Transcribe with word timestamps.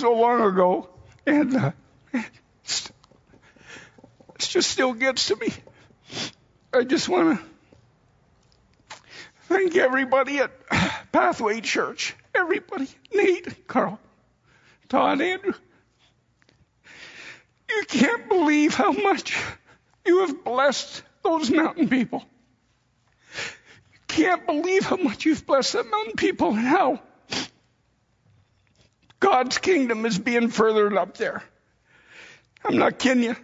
So 0.00 0.14
long 0.14 0.40
ago, 0.40 0.88
and 1.26 1.54
uh, 1.54 1.72
it 2.14 2.24
just 4.38 4.70
still 4.70 4.94
gets 4.94 5.26
to 5.26 5.36
me. 5.36 5.52
I 6.72 6.84
just 6.84 7.06
want 7.08 7.38
to 7.38 7.46
thank 9.42 9.76
everybody 9.76 10.38
at 10.38 10.50
Pathway 11.12 11.60
Church. 11.60 12.16
Everybody. 12.34 12.88
Nate, 13.12 13.66
Carl, 13.66 14.00
Todd, 14.88 15.20
Andrew. 15.20 15.52
You 17.68 17.84
can't 17.86 18.26
believe 18.28 18.74
how 18.74 18.92
much 18.92 19.36
you 20.06 20.20
have 20.20 20.42
blessed 20.42 21.02
those 21.22 21.50
mountain 21.50 21.90
people. 21.90 22.24
You 23.92 23.98
can't 24.08 24.46
believe 24.46 24.86
how 24.86 24.96
much 24.96 25.26
you've 25.26 25.44
blessed 25.44 25.74
the 25.74 25.84
mountain 25.84 26.14
people 26.16 26.52
and 26.52 26.66
how 26.66 27.02
God's 29.20 29.58
kingdom 29.58 30.06
is 30.06 30.18
being 30.18 30.48
furthered 30.48 30.96
up 30.96 31.16
there. 31.18 31.42
I'm 32.64 32.78
not 32.78 32.98
kidding 32.98 33.22
you. 33.22 33.36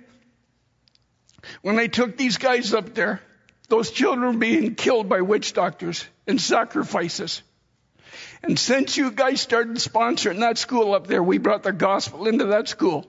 When 1.63 1.79
I 1.79 1.87
took 1.87 2.17
these 2.17 2.39
guys 2.39 2.75
up 2.75 2.95
there, 2.95 3.21
those 3.69 3.91
children 3.91 4.35
were 4.35 4.39
being 4.39 4.75
killed 4.75 5.09
by 5.09 5.21
witch 5.21 5.53
doctors 5.53 6.05
and 6.27 6.41
sacrifices. 6.41 7.43
And 8.43 8.59
since 8.59 8.97
you 8.97 9.11
guys 9.11 9.41
started 9.41 9.77
sponsoring 9.77 10.41
that 10.41 10.59
school 10.59 10.95
up 10.95 11.07
there, 11.07 11.23
we 11.23 11.39
brought 11.39 11.63
the 11.63 11.73
gospel 11.73 12.27
into 12.27 12.47
that 12.47 12.69
school. 12.69 13.07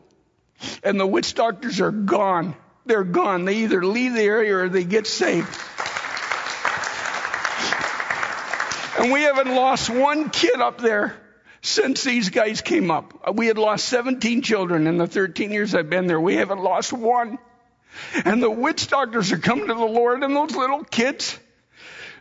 And 0.83 0.99
the 0.99 1.07
witch 1.07 1.35
doctors 1.35 1.79
are 1.79 1.91
gone. 1.91 2.55
They're 2.85 3.03
gone. 3.03 3.45
They 3.45 3.57
either 3.57 3.85
leave 3.85 4.13
the 4.13 4.21
area 4.21 4.57
or 4.57 4.69
they 4.69 4.83
get 4.83 5.07
saved. 5.07 5.47
And 8.99 9.11
we 9.11 9.21
haven't 9.21 9.53
lost 9.53 9.89
one 9.89 10.31
kid 10.31 10.59
up 10.59 10.79
there 10.79 11.15
since 11.61 12.03
these 12.03 12.29
guys 12.29 12.61
came 12.61 12.91
up. 12.91 13.35
We 13.35 13.47
had 13.47 13.57
lost 13.57 13.87
17 13.89 14.41
children 14.41 14.87
in 14.87 14.97
the 14.97 15.07
13 15.07 15.51
years 15.51 15.75
I've 15.75 15.89
been 15.89 16.07
there. 16.07 16.19
We 16.19 16.35
haven't 16.35 16.61
lost 16.61 16.93
one. 16.93 17.39
And 18.25 18.41
the 18.41 18.49
witch 18.49 18.87
doctors 18.87 19.31
are 19.31 19.37
coming 19.37 19.67
to 19.67 19.73
the 19.73 19.79
Lord, 19.79 20.23
and 20.23 20.35
those 20.35 20.55
little 20.55 20.83
kids, 20.83 21.37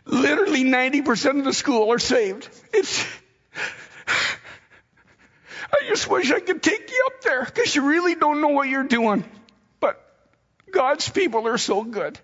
literally 0.05 0.63
90% 0.63 1.39
of 1.39 1.45
the 1.45 1.53
school 1.53 1.91
are 1.91 1.99
saved. 1.99 2.49
It's, 2.73 3.05
I 5.71 5.87
just 5.87 6.09
wish 6.09 6.31
I 6.31 6.39
could 6.39 6.63
take 6.63 6.89
you 6.89 7.03
up 7.07 7.21
there 7.21 7.45
because 7.45 7.75
you 7.75 7.87
really 7.87 8.15
don't 8.15 8.41
know 8.41 8.49
what 8.49 8.67
you're 8.69 8.83
doing. 8.83 9.23
But 9.79 10.01
God's 10.71 11.07
people 11.09 11.47
are 11.47 11.57
so 11.57 11.83
good. 11.83 12.19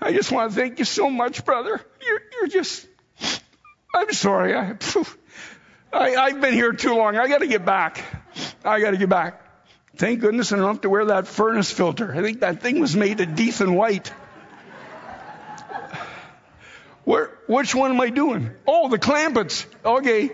I 0.00 0.12
just 0.12 0.32
want 0.32 0.52
to 0.52 0.58
thank 0.58 0.78
you 0.78 0.84
so 0.84 1.10
much, 1.10 1.44
brother. 1.44 1.80
You're, 2.06 2.20
you're 2.32 2.48
just, 2.48 2.86
I'm 3.94 4.12
sorry. 4.12 4.56
I, 4.56 4.76
I, 5.92 6.14
I've 6.16 6.40
been 6.40 6.54
here 6.54 6.72
too 6.72 6.94
long. 6.94 7.16
I 7.16 7.28
got 7.28 7.38
to 7.38 7.46
get 7.46 7.64
back. 7.64 8.04
I 8.64 8.80
got 8.80 8.90
to 8.90 8.96
get 8.96 9.08
back. 9.08 9.42
Thank 9.96 10.20
goodness 10.20 10.52
I 10.52 10.56
don't 10.56 10.66
have 10.66 10.82
to 10.82 10.90
wear 10.90 11.06
that 11.06 11.26
furnace 11.26 11.70
filter. 11.70 12.14
I 12.14 12.20
think 12.20 12.40
that 12.40 12.60
thing 12.60 12.80
was 12.80 12.94
made 12.94 13.20
of 13.20 13.28
Dethan 13.30 13.74
White. 13.74 14.12
Where, 17.04 17.30
which 17.46 17.74
one 17.74 17.92
am 17.92 18.00
I 18.00 18.10
doing? 18.10 18.50
Oh, 18.66 18.88
the 18.88 18.98
Clampetts. 18.98 19.64
Okay. 19.84 20.32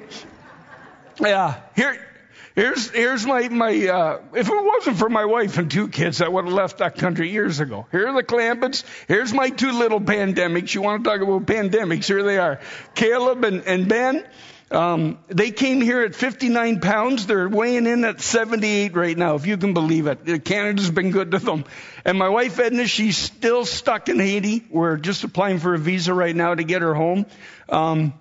Yeah. 1.20 1.60
Here, 1.76 2.08
here's, 2.54 2.90
here's 2.90 3.26
my, 3.26 3.48
my, 3.48 3.86
uh, 3.86 4.20
if 4.34 4.48
it 4.48 4.64
wasn't 4.64 4.98
for 4.98 5.08
my 5.08 5.24
wife 5.24 5.58
and 5.58 5.70
two 5.70 5.88
kids, 5.88 6.20
I 6.20 6.28
would 6.28 6.44
have 6.44 6.54
left 6.54 6.78
that 6.78 6.96
country 6.96 7.30
years 7.30 7.60
ago. 7.60 7.86
Here 7.90 8.08
are 8.08 8.14
the 8.14 8.22
Clampetts. 8.22 8.84
Here's 9.08 9.32
my 9.32 9.50
two 9.50 9.72
little 9.72 10.00
pandemics. 10.00 10.74
You 10.74 10.82
want 10.82 11.04
to 11.04 11.10
talk 11.10 11.20
about 11.20 11.46
pandemics? 11.46 12.06
Here 12.06 12.22
they 12.22 12.38
are. 12.38 12.60
Caleb 12.94 13.44
and, 13.44 13.66
and 13.66 13.88
Ben. 13.88 14.24
Um, 14.72 15.18
they 15.28 15.50
came 15.50 15.82
here 15.82 16.00
at 16.00 16.14
59 16.14 16.80
pounds. 16.80 17.26
They're 17.26 17.48
weighing 17.48 17.86
in 17.86 18.04
at 18.04 18.22
78 18.22 18.96
right 18.96 19.16
now, 19.16 19.34
if 19.34 19.46
you 19.46 19.58
can 19.58 19.74
believe 19.74 20.06
it. 20.06 20.44
Canada's 20.46 20.90
been 20.90 21.10
good 21.10 21.32
to 21.32 21.38
them. 21.38 21.64
And 22.06 22.18
my 22.18 22.30
wife 22.30 22.58
Edna, 22.58 22.86
she's 22.86 23.18
still 23.18 23.66
stuck 23.66 24.08
in 24.08 24.18
Haiti. 24.18 24.64
We're 24.70 24.96
just 24.96 25.24
applying 25.24 25.58
for 25.58 25.74
a 25.74 25.78
visa 25.78 26.14
right 26.14 26.34
now 26.34 26.54
to 26.54 26.64
get 26.64 26.80
her 26.80 26.94
home. 26.94 27.26
Um, 27.68 28.14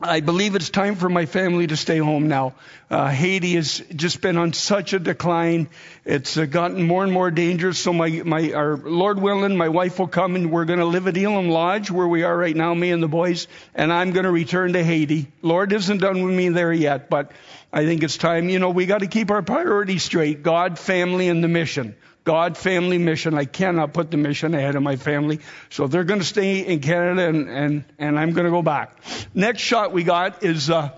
I 0.00 0.20
believe 0.20 0.54
it's 0.54 0.70
time 0.70 0.94
for 0.94 1.08
my 1.08 1.26
family 1.26 1.66
to 1.66 1.76
stay 1.76 1.98
home 1.98 2.28
now. 2.28 2.54
Uh, 2.88 3.08
Haiti 3.08 3.54
has 3.54 3.82
just 3.94 4.20
been 4.20 4.36
on 4.36 4.52
such 4.52 4.92
a 4.92 5.00
decline. 5.00 5.68
It's 6.04 6.36
uh, 6.36 6.44
gotten 6.44 6.84
more 6.84 7.02
and 7.02 7.12
more 7.12 7.32
dangerous. 7.32 7.80
So 7.80 7.92
my, 7.92 8.08
my, 8.24 8.52
our 8.52 8.76
Lord 8.76 9.20
willing, 9.20 9.56
my 9.56 9.70
wife 9.70 9.98
will 9.98 10.06
come 10.06 10.36
and 10.36 10.52
we're 10.52 10.66
going 10.66 10.78
to 10.78 10.84
live 10.84 11.08
at 11.08 11.16
Elam 11.16 11.48
Lodge 11.48 11.90
where 11.90 12.06
we 12.06 12.22
are 12.22 12.36
right 12.36 12.54
now, 12.54 12.72
me 12.74 12.92
and 12.92 13.02
the 13.02 13.08
boys, 13.08 13.48
and 13.74 13.92
I'm 13.92 14.12
going 14.12 14.24
to 14.24 14.30
return 14.30 14.74
to 14.74 14.84
Haiti. 14.84 15.32
Lord 15.42 15.72
isn't 15.72 15.98
done 15.98 16.22
with 16.22 16.34
me 16.34 16.50
there 16.50 16.72
yet, 16.72 17.10
but 17.10 17.32
I 17.72 17.84
think 17.84 18.04
it's 18.04 18.16
time. 18.16 18.48
You 18.48 18.60
know, 18.60 18.70
we 18.70 18.86
got 18.86 18.98
to 18.98 19.08
keep 19.08 19.32
our 19.32 19.42
priorities 19.42 20.04
straight. 20.04 20.44
God, 20.44 20.78
family, 20.78 21.28
and 21.28 21.42
the 21.42 21.48
mission. 21.48 21.96
God, 22.28 22.58
family, 22.58 22.98
mission. 22.98 23.32
I 23.32 23.46
cannot 23.46 23.94
put 23.94 24.10
the 24.10 24.18
mission 24.18 24.52
ahead 24.52 24.76
of 24.76 24.82
my 24.82 24.96
family. 24.96 25.40
So 25.70 25.86
they're 25.86 26.04
going 26.04 26.20
to 26.20 26.26
stay 26.26 26.58
in 26.58 26.80
Canada 26.80 27.26
and, 27.26 27.48
and, 27.48 27.84
and 27.98 28.18
I'm 28.18 28.34
going 28.34 28.44
to 28.44 28.50
go 28.50 28.60
back. 28.60 28.94
Next 29.32 29.62
shot 29.62 29.94
we 29.94 30.04
got 30.04 30.44
is, 30.44 30.68
uh, 30.68 30.90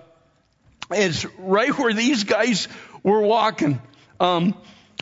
is 0.93 1.25
right 1.37 1.71
where 1.77 1.93
these 1.93 2.25
guys 2.25 2.67
were 3.01 3.21
walking. 3.21 3.81
Um, 4.19 4.55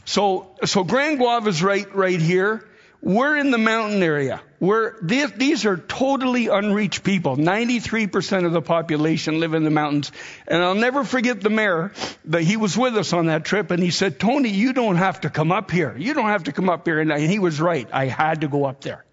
so, 0.05 0.55
so 0.65 0.83
Grand 0.83 1.17
Goave 1.17 1.47
is 1.47 1.63
right, 1.63 1.95
right 1.95 2.21
here. 2.21 2.68
We're 3.01 3.37
in 3.37 3.49
the 3.49 3.57
mountain 3.57 4.03
area. 4.03 4.41
We're, 4.59 5.01
these, 5.01 5.31
these 5.31 5.65
are 5.65 5.77
totally 5.77 6.47
unreached 6.47 7.03
people. 7.03 7.37
93% 7.37 8.45
of 8.45 8.51
the 8.51 8.61
population 8.61 9.39
live 9.39 9.53
in 9.53 9.63
the 9.63 9.69
mountains. 9.69 10.11
And 10.47 10.61
I'll 10.61 10.75
never 10.75 11.05
forget 11.05 11.39
the 11.39 11.49
mayor 11.49 11.93
that 12.25 12.41
he 12.41 12.57
was 12.57 12.77
with 12.77 12.97
us 12.97 13.13
on 13.13 13.27
that 13.27 13.45
trip 13.45 13.71
and 13.71 13.81
he 13.81 13.89
said, 13.89 14.19
Tony, 14.19 14.49
you 14.49 14.73
don't 14.73 14.97
have 14.97 15.21
to 15.21 15.29
come 15.29 15.53
up 15.53 15.71
here. 15.71 15.95
You 15.97 16.13
don't 16.13 16.27
have 16.27 16.43
to 16.45 16.51
come 16.51 16.69
up 16.69 16.85
here. 16.85 16.99
And 16.99 17.11
he 17.11 17.39
was 17.39 17.61
right. 17.61 17.87
I 17.93 18.07
had 18.07 18.41
to 18.41 18.49
go 18.49 18.65
up 18.65 18.81
there. 18.81 19.05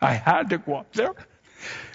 I 0.00 0.14
had 0.14 0.50
to 0.50 0.58
go 0.58 0.76
up 0.76 0.92
there. 0.92 1.14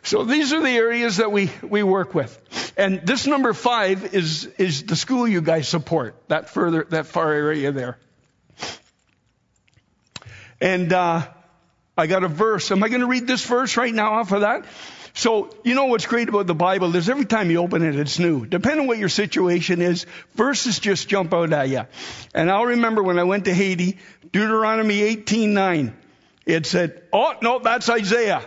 So 0.04 0.26
these 0.26 0.52
are 0.52 0.62
the 0.62 0.70
areas 0.70 1.18
that 1.18 1.32
we, 1.32 1.50
we 1.62 1.82
work 1.82 2.14
with. 2.14 2.74
And 2.78 3.06
this 3.06 3.26
number 3.26 3.54
five 3.54 4.14
is, 4.14 4.46
is 4.58 4.84
the 4.84 4.96
school 4.98 5.28
you 5.28 5.42
guys 5.42 5.68
support, 5.68 6.16
that 6.28 6.50
further, 6.50 6.86
that 6.90 7.08
far 7.08 7.32
area 7.32 7.72
there. 7.72 7.98
And, 10.60 10.92
uh, 10.92 11.28
I 11.98 12.08
got 12.08 12.24
a 12.24 12.28
verse. 12.28 12.72
Am 12.72 12.84
I 12.84 12.90
going 12.90 13.02
to 13.02 13.08
read 13.08 13.26
this 13.26 13.44
verse 13.44 13.76
right 13.76 13.94
now 13.94 14.14
off 14.14 14.32
of 14.32 14.42
that? 14.42 14.66
So, 15.14 15.50
you 15.64 15.74
know 15.74 15.86
what's 15.86 16.06
great 16.06 16.30
about 16.30 16.46
the 16.46 16.54
Bible 16.54 16.96
is 16.96 17.10
every 17.10 17.26
time 17.26 17.50
you 17.50 17.58
open 17.58 17.82
it, 17.82 17.96
it's 17.96 18.20
new. 18.20 18.46
Depending 18.46 18.82
on 18.82 18.88
what 18.88 19.00
your 19.00 19.10
situation 19.10 19.82
is, 19.82 20.06
verses 20.36 20.78
just 20.78 21.08
jump 21.08 21.34
out 21.34 21.52
at 21.52 21.70
you. 21.70 21.88
And 22.36 22.52
I'll 22.52 22.68
remember 22.68 23.02
when 23.02 23.18
I 23.18 23.24
went 23.24 23.46
to 23.46 23.54
Haiti, 23.54 23.98
Deuteronomy 24.32 25.02
18:9. 25.02 25.94
It 26.46 26.68
said, 26.68 27.02
"Oh 27.12 27.34
no, 27.42 27.58
that's 27.58 27.90
Isaiah." 27.90 28.44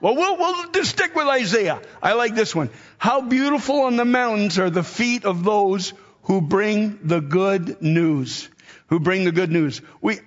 Well, 0.00 0.16
we'll 0.16 0.36
we'll 0.36 0.70
just 0.72 0.90
stick 0.90 1.14
with 1.14 1.28
Isaiah. 1.28 1.80
I 2.02 2.14
like 2.14 2.34
this 2.34 2.56
one. 2.56 2.70
How 2.98 3.20
beautiful 3.20 3.82
on 3.82 3.96
the 3.96 4.04
mountains 4.04 4.58
are 4.58 4.70
the 4.70 4.82
feet 4.82 5.24
of 5.24 5.44
those 5.44 5.92
who 6.22 6.40
bring 6.40 6.98
the 7.04 7.20
good 7.20 7.80
news. 7.80 8.48
Who 8.88 8.98
bring 8.98 9.24
the 9.24 9.32
good 9.32 9.52
news. 9.52 9.80
We, 10.00 10.18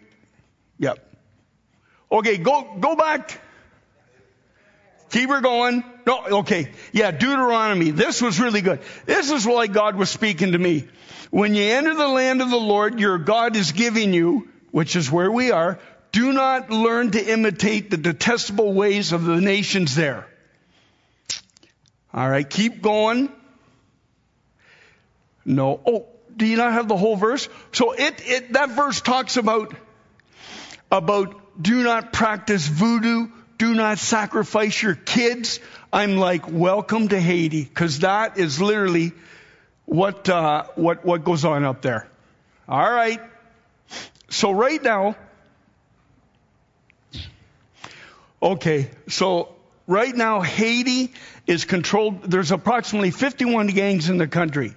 yep. 0.77 1.10
Okay, 2.11 2.37
go, 2.37 2.77
go 2.79 2.95
back. 2.95 3.39
Keep 5.11 5.29
her 5.29 5.41
going. 5.41 5.83
No, 6.05 6.25
okay. 6.39 6.71
Yeah, 6.93 7.11
Deuteronomy. 7.11 7.91
This 7.91 8.21
was 8.21 8.39
really 8.39 8.61
good. 8.61 8.79
This 9.05 9.29
is 9.29 9.45
why 9.45 9.67
God 9.67 9.95
was 9.95 10.09
speaking 10.09 10.53
to 10.53 10.57
me. 10.57 10.87
When 11.31 11.53
you 11.53 11.63
enter 11.63 11.93
the 11.93 12.07
land 12.07 12.41
of 12.41 12.49
the 12.49 12.57
Lord, 12.59 12.99
your 12.99 13.17
God 13.17 13.55
is 13.55 13.71
giving 13.71 14.13
you, 14.13 14.49
which 14.71 14.95
is 14.95 15.11
where 15.11 15.31
we 15.31 15.51
are, 15.51 15.79
do 16.11 16.33
not 16.33 16.69
learn 16.69 17.11
to 17.11 17.23
imitate 17.23 17.89
the 17.89 17.97
detestable 17.97 18.73
ways 18.73 19.13
of 19.13 19.23
the 19.23 19.39
nations 19.39 19.95
there. 19.95 20.27
All 22.13 22.29
right, 22.29 22.49
keep 22.49 22.81
going. 22.81 23.31
No. 25.45 25.79
Oh, 25.85 26.07
Do 26.35 26.45
you 26.45 26.57
not 26.57 26.73
have 26.73 26.87
the 26.87 26.97
whole 26.97 27.15
verse? 27.15 27.47
So 27.71 27.93
it, 27.93 28.21
it, 28.25 28.53
that 28.53 28.71
verse 28.71 29.01
talks 29.01 29.37
about, 29.37 29.73
about 30.91 31.40
do 31.61 31.83
not 31.83 32.11
practice 32.11 32.67
voodoo, 32.67 33.27
do 33.57 33.73
not 33.73 33.99
sacrifice 33.99 34.81
your 34.81 34.95
kids. 34.95 35.59
I'm 35.93 36.17
like, 36.17 36.49
welcome 36.49 37.09
to 37.09 37.19
Haiti, 37.19 37.63
because 37.63 37.99
that 37.99 38.37
is 38.37 38.61
literally 38.61 39.11
what, 39.85 40.27
uh, 40.29 40.63
what, 40.75 41.05
what 41.05 41.23
goes 41.23 41.45
on 41.45 41.63
up 41.63 41.81
there. 41.81 42.07
All 42.67 42.91
right. 42.91 43.19
So 44.29 44.51
right 44.51 44.81
now, 44.81 45.15
okay, 48.41 48.89
so 49.09 49.55
right 49.87 50.15
now 50.15 50.41
Haiti 50.41 51.13
is 51.45 51.65
controlled, 51.65 52.23
there's 52.23 52.51
approximately 52.51 53.11
51 53.11 53.67
gangs 53.67 54.09
in 54.09 54.17
the 54.17 54.27
country 54.27 54.73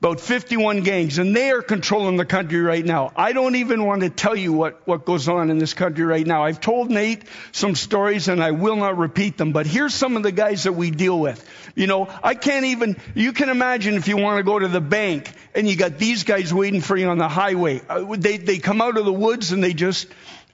about 0.00 0.18
51 0.18 0.80
gangs, 0.80 1.18
and 1.18 1.36
they 1.36 1.50
are 1.50 1.60
controlling 1.60 2.16
the 2.16 2.24
country 2.24 2.58
right 2.62 2.84
now. 2.84 3.12
I 3.14 3.34
don't 3.34 3.56
even 3.56 3.84
want 3.84 4.00
to 4.00 4.08
tell 4.08 4.34
you 4.34 4.50
what, 4.50 4.80
what 4.86 5.04
goes 5.04 5.28
on 5.28 5.50
in 5.50 5.58
this 5.58 5.74
country 5.74 6.06
right 6.06 6.26
now. 6.26 6.42
I've 6.42 6.58
told 6.58 6.90
Nate 6.90 7.24
some 7.52 7.74
stories, 7.74 8.28
and 8.28 8.42
I 8.42 8.52
will 8.52 8.76
not 8.76 8.96
repeat 8.96 9.36
them, 9.36 9.52
but 9.52 9.66
here's 9.66 9.92
some 9.92 10.16
of 10.16 10.22
the 10.22 10.32
guys 10.32 10.62
that 10.62 10.72
we 10.72 10.90
deal 10.90 11.20
with. 11.20 11.46
You 11.74 11.86
know, 11.86 12.08
I 12.22 12.34
can't 12.34 12.64
even, 12.64 12.96
you 13.14 13.34
can 13.34 13.50
imagine 13.50 13.92
if 13.94 14.08
you 14.08 14.16
want 14.16 14.38
to 14.38 14.42
go 14.42 14.58
to 14.58 14.68
the 14.68 14.80
bank, 14.80 15.30
and 15.54 15.68
you 15.68 15.76
got 15.76 15.98
these 15.98 16.24
guys 16.24 16.52
waiting 16.52 16.80
for 16.80 16.96
you 16.96 17.08
on 17.08 17.18
the 17.18 17.28
highway. 17.28 17.82
Uh, 17.86 18.16
they, 18.16 18.38
they 18.38 18.56
come 18.56 18.80
out 18.80 18.96
of 18.96 19.04
the 19.04 19.12
woods, 19.12 19.52
and 19.52 19.62
they 19.62 19.74
just, 19.74 20.06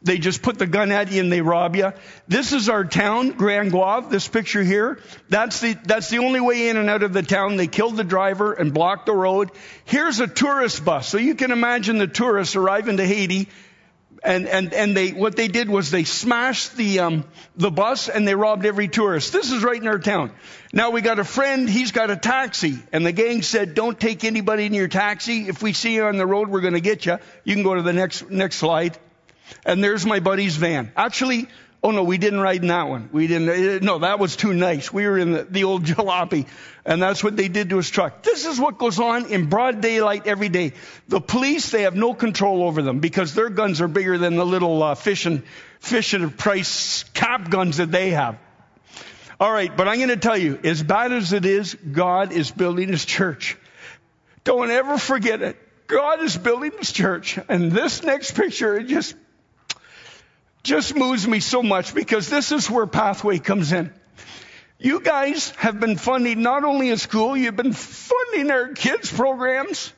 they 0.06 0.18
just 0.18 0.42
put 0.42 0.58
the 0.58 0.66
gun 0.66 0.90
at 0.92 1.12
you 1.12 1.20
and 1.20 1.30
they 1.30 1.40
rob 1.40 1.76
you. 1.76 1.92
This 2.28 2.52
is 2.52 2.68
our 2.68 2.84
town, 2.84 3.30
Grand 3.30 3.72
Goave, 3.72 4.10
this 4.10 4.26
picture 4.26 4.62
here. 4.62 5.00
That's 5.28 5.60
the, 5.60 5.74
that's 5.84 6.08
the 6.08 6.18
only 6.18 6.40
way 6.40 6.68
in 6.68 6.76
and 6.76 6.88
out 6.88 7.02
of 7.02 7.12
the 7.12 7.22
town. 7.22 7.56
They 7.56 7.66
killed 7.66 7.96
the 7.96 8.04
driver 8.04 8.52
and 8.52 8.72
blocked 8.72 9.06
the 9.06 9.12
road. 9.12 9.50
Here's 9.84 10.20
a 10.20 10.26
tourist 10.26 10.84
bus. 10.84 11.08
So 11.08 11.18
you 11.18 11.34
can 11.34 11.50
imagine 11.50 11.98
the 11.98 12.06
tourists 12.06 12.56
arriving 12.56 12.96
to 12.96 13.06
Haiti 13.06 13.48
and, 14.26 14.48
and, 14.48 14.74
and 14.74 14.96
they, 14.96 15.12
what 15.12 15.36
they 15.36 15.48
did 15.48 15.68
was 15.68 15.90
they 15.90 16.04
smashed 16.04 16.76
the, 16.76 17.00
um, 17.00 17.24
the 17.56 17.70
bus 17.70 18.08
and 18.08 18.26
they 18.26 18.34
robbed 18.34 18.66
every 18.66 18.88
tourist. 18.88 19.32
This 19.32 19.52
is 19.52 19.62
right 19.62 19.80
in 19.80 19.86
our 19.86 19.98
town. 19.98 20.32
Now 20.72 20.90
we 20.90 21.00
got 21.00 21.18
a 21.18 21.24
friend, 21.24 21.68
he's 21.68 21.92
got 21.92 22.10
a 22.10 22.16
taxi, 22.16 22.78
and 22.92 23.06
the 23.06 23.12
gang 23.12 23.42
said, 23.42 23.74
don't 23.74 23.98
take 23.98 24.24
anybody 24.24 24.66
in 24.66 24.74
your 24.74 24.88
taxi. 24.88 25.48
If 25.48 25.62
we 25.62 25.72
see 25.72 25.94
you 25.94 26.06
on 26.06 26.16
the 26.16 26.26
road, 26.26 26.48
we're 26.48 26.60
gonna 26.60 26.80
get 26.80 27.06
you. 27.06 27.18
You 27.44 27.54
can 27.54 27.62
go 27.62 27.74
to 27.74 27.82
the 27.82 27.92
next, 27.92 28.28
next 28.28 28.56
slide. 28.56 28.98
And 29.64 29.82
there's 29.82 30.04
my 30.06 30.20
buddy's 30.20 30.56
van. 30.56 30.92
Actually, 30.96 31.48
oh 31.82 31.90
no, 31.90 32.02
we 32.02 32.18
didn't 32.18 32.40
ride 32.40 32.62
in 32.62 32.68
that 32.68 32.88
one. 32.88 33.10
We 33.12 33.26
didn't, 33.26 33.48
eh, 33.48 33.78
no, 33.82 34.00
that 34.00 34.18
was 34.18 34.36
too 34.36 34.52
nice. 34.52 34.92
We 34.92 35.06
were 35.06 35.18
in 35.18 35.32
the, 35.32 35.44
the 35.44 35.64
old 35.64 35.84
jalopy. 35.86 36.46
And 36.84 37.02
that's 37.02 37.24
what 37.24 37.36
they 37.36 37.48
did 37.48 37.70
to 37.70 37.78
his 37.78 37.90
truck. 37.90 38.22
This 38.22 38.46
is 38.46 38.60
what 38.60 38.78
goes 38.78 39.00
on 39.00 39.26
in 39.26 39.48
broad 39.48 39.80
daylight 39.80 40.26
every 40.26 40.48
day. 40.48 40.72
The 41.08 41.20
police, 41.20 41.70
they 41.70 41.82
have 41.82 41.96
no 41.96 42.14
control 42.14 42.62
over 42.62 42.80
them 42.80 43.00
because 43.00 43.34
their 43.34 43.50
guns 43.50 43.80
are 43.80 43.88
bigger 43.88 44.18
than 44.18 44.36
the 44.36 44.46
little 44.46 44.82
uh, 44.82 44.94
fish 44.94 45.26
and, 45.26 45.42
Fisher-Price 45.80 47.04
cap 47.14 47.50
guns 47.50 47.76
that 47.76 47.90
they 47.90 48.10
have. 48.10 48.38
All 49.38 49.52
right, 49.52 49.74
but 49.74 49.86
I'm 49.86 49.96
going 49.96 50.08
to 50.08 50.16
tell 50.16 50.36
you, 50.36 50.58
as 50.64 50.82
bad 50.82 51.12
as 51.12 51.32
it 51.32 51.44
is, 51.44 51.74
God 51.74 52.32
is 52.32 52.50
building 52.50 52.88
his 52.88 53.04
church. 53.04 53.56
Don't 54.44 54.70
ever 54.70 54.98
forget 54.98 55.42
it. 55.42 55.56
God 55.86 56.22
is 56.22 56.36
building 56.36 56.72
his 56.78 56.90
church. 56.90 57.38
And 57.48 57.70
this 57.70 58.02
next 58.02 58.32
picture, 58.32 58.76
it 58.76 58.88
just 58.88 59.14
just 60.66 60.94
moves 60.94 61.26
me 61.26 61.40
so 61.40 61.62
much 61.62 61.94
because 61.94 62.28
this 62.28 62.52
is 62.52 62.68
where 62.68 62.86
Pathway 62.86 63.38
comes 63.38 63.72
in. 63.72 63.92
You 64.78 65.00
guys 65.00 65.50
have 65.56 65.80
been 65.80 65.96
funding 65.96 66.42
not 66.42 66.64
only 66.64 66.90
a 66.90 66.98
school, 66.98 67.36
you've 67.36 67.56
been 67.56 67.72
funding 67.72 68.50
our 68.50 68.68
kids 68.74 69.10
programs. 69.10 69.92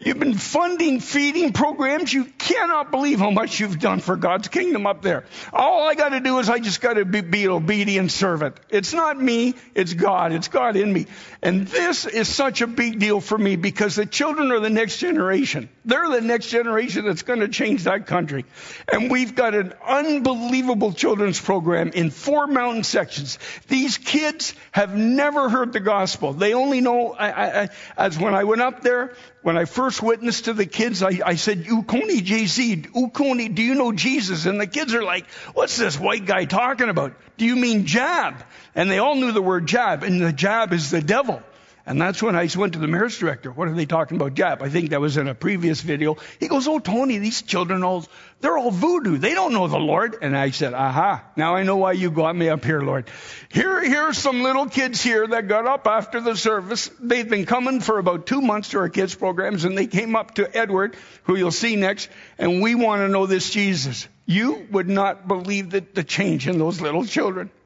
You've 0.00 0.18
been 0.18 0.34
funding 0.34 1.00
feeding 1.00 1.52
programs. 1.52 2.12
You 2.12 2.24
cannot 2.24 2.90
believe 2.90 3.18
how 3.18 3.30
much 3.30 3.60
you've 3.60 3.78
done 3.78 4.00
for 4.00 4.16
God's 4.16 4.48
kingdom 4.48 4.86
up 4.86 5.02
there. 5.02 5.24
All 5.52 5.88
I 5.88 5.94
got 5.94 6.10
to 6.10 6.20
do 6.20 6.38
is 6.38 6.48
I 6.48 6.58
just 6.58 6.80
got 6.80 6.94
to 6.94 7.04
be, 7.04 7.20
be, 7.20 7.44
an 7.44 7.50
obedient 7.50 8.10
servant. 8.10 8.56
It's 8.70 8.92
not 8.92 9.20
me, 9.20 9.54
it's 9.74 9.94
God. 9.94 10.32
It's 10.32 10.48
God 10.48 10.76
in 10.76 10.92
me. 10.92 11.06
And 11.42 11.66
this 11.68 12.06
is 12.06 12.28
such 12.28 12.60
a 12.60 12.66
big 12.66 12.98
deal 12.98 13.20
for 13.20 13.38
me 13.38 13.56
because 13.56 13.94
the 13.94 14.06
children 14.06 14.50
are 14.50 14.60
the 14.60 14.70
next 14.70 14.98
generation. 14.98 15.68
They're 15.84 16.08
the 16.08 16.20
next 16.20 16.48
generation 16.48 17.04
that's 17.04 17.22
going 17.22 17.40
to 17.40 17.48
change 17.48 17.84
that 17.84 18.06
country. 18.06 18.46
And 18.90 19.10
we've 19.10 19.34
got 19.34 19.54
an 19.54 19.74
unbelievable 19.86 20.92
children's 20.92 21.40
program 21.40 21.90
in 21.90 22.10
four 22.10 22.46
mountain 22.46 22.84
sections. 22.84 23.38
These 23.68 23.98
kids 23.98 24.54
have 24.72 24.96
never 24.96 25.48
heard 25.48 25.72
the 25.72 25.80
gospel. 25.80 26.32
They 26.32 26.54
only 26.54 26.80
know, 26.80 27.12
I, 27.12 27.62
I, 27.62 27.68
as 27.96 28.18
when 28.18 28.34
I 28.34 28.44
went 28.44 28.62
up 28.62 28.82
there, 28.82 29.14
when 29.42 29.58
I 29.58 29.66
first 29.66 29.83
witnessed 30.02 30.46
to 30.46 30.52
the 30.52 30.66
kids, 30.66 31.02
I, 31.02 31.20
I 31.24 31.34
said, 31.36 31.64
Ukoni 31.64 32.20
JZ, 32.20 32.92
Ukoni, 32.92 33.54
do 33.54 33.62
you 33.62 33.74
know 33.74 33.92
Jesus? 33.92 34.46
And 34.46 34.60
the 34.60 34.66
kids 34.66 34.94
are 34.94 35.02
like, 35.02 35.26
what's 35.54 35.76
this 35.76 35.98
white 35.98 36.26
guy 36.26 36.44
talking 36.44 36.88
about? 36.88 37.14
Do 37.36 37.44
you 37.44 37.56
mean 37.56 37.86
jab? 37.86 38.44
And 38.74 38.90
they 38.90 38.98
all 38.98 39.14
knew 39.14 39.32
the 39.32 39.42
word 39.42 39.66
jab, 39.66 40.02
and 40.02 40.20
the 40.20 40.32
jab 40.32 40.72
is 40.72 40.90
the 40.90 41.00
devil. 41.00 41.42
And 41.86 42.00
that's 42.00 42.22
when 42.22 42.34
I 42.34 42.48
went 42.56 42.72
to 42.72 42.78
the 42.78 42.86
marriage 42.86 43.18
director. 43.18 43.52
What 43.52 43.68
are 43.68 43.74
they 43.74 43.84
talking 43.84 44.16
about 44.16 44.32
jab? 44.32 44.62
I 44.62 44.70
think 44.70 44.90
that 44.90 45.02
was 45.02 45.18
in 45.18 45.28
a 45.28 45.34
previous 45.34 45.82
video. 45.82 46.16
He 46.40 46.48
goes, 46.48 46.66
Oh, 46.66 46.78
Tony, 46.78 47.18
these 47.18 47.42
children 47.42 47.84
all, 47.84 48.06
they're 48.40 48.56
all 48.56 48.70
voodoo. 48.70 49.18
They 49.18 49.34
don't 49.34 49.52
know 49.52 49.68
the 49.68 49.78
Lord. 49.78 50.16
And 50.22 50.34
I 50.34 50.50
said, 50.50 50.72
Aha, 50.72 51.22
now 51.36 51.56
I 51.56 51.62
know 51.62 51.76
why 51.76 51.92
you 51.92 52.10
got 52.10 52.34
me 52.34 52.48
up 52.48 52.64
here, 52.64 52.80
Lord. 52.80 53.10
Here, 53.50 53.84
here's 53.84 54.16
some 54.16 54.42
little 54.42 54.64
kids 54.66 55.02
here 55.02 55.26
that 55.26 55.46
got 55.46 55.66
up 55.66 55.86
after 55.86 56.22
the 56.22 56.34
service. 56.36 56.90
They've 57.00 57.28
been 57.28 57.44
coming 57.44 57.80
for 57.80 57.98
about 57.98 58.24
two 58.24 58.40
months 58.40 58.70
to 58.70 58.78
our 58.78 58.88
kids 58.88 59.14
programs 59.14 59.66
and 59.66 59.76
they 59.76 59.86
came 59.86 60.16
up 60.16 60.36
to 60.36 60.56
Edward, 60.56 60.96
who 61.24 61.36
you'll 61.36 61.50
see 61.50 61.76
next, 61.76 62.08
and 62.38 62.62
we 62.62 62.74
want 62.74 63.02
to 63.02 63.08
know 63.08 63.26
this 63.26 63.50
Jesus. 63.50 64.08
You 64.24 64.66
would 64.70 64.88
not 64.88 65.28
believe 65.28 65.70
that 65.70 65.94
the 65.94 66.02
change 66.02 66.48
in 66.48 66.56
those 66.56 66.80
little 66.80 67.04
children. 67.04 67.50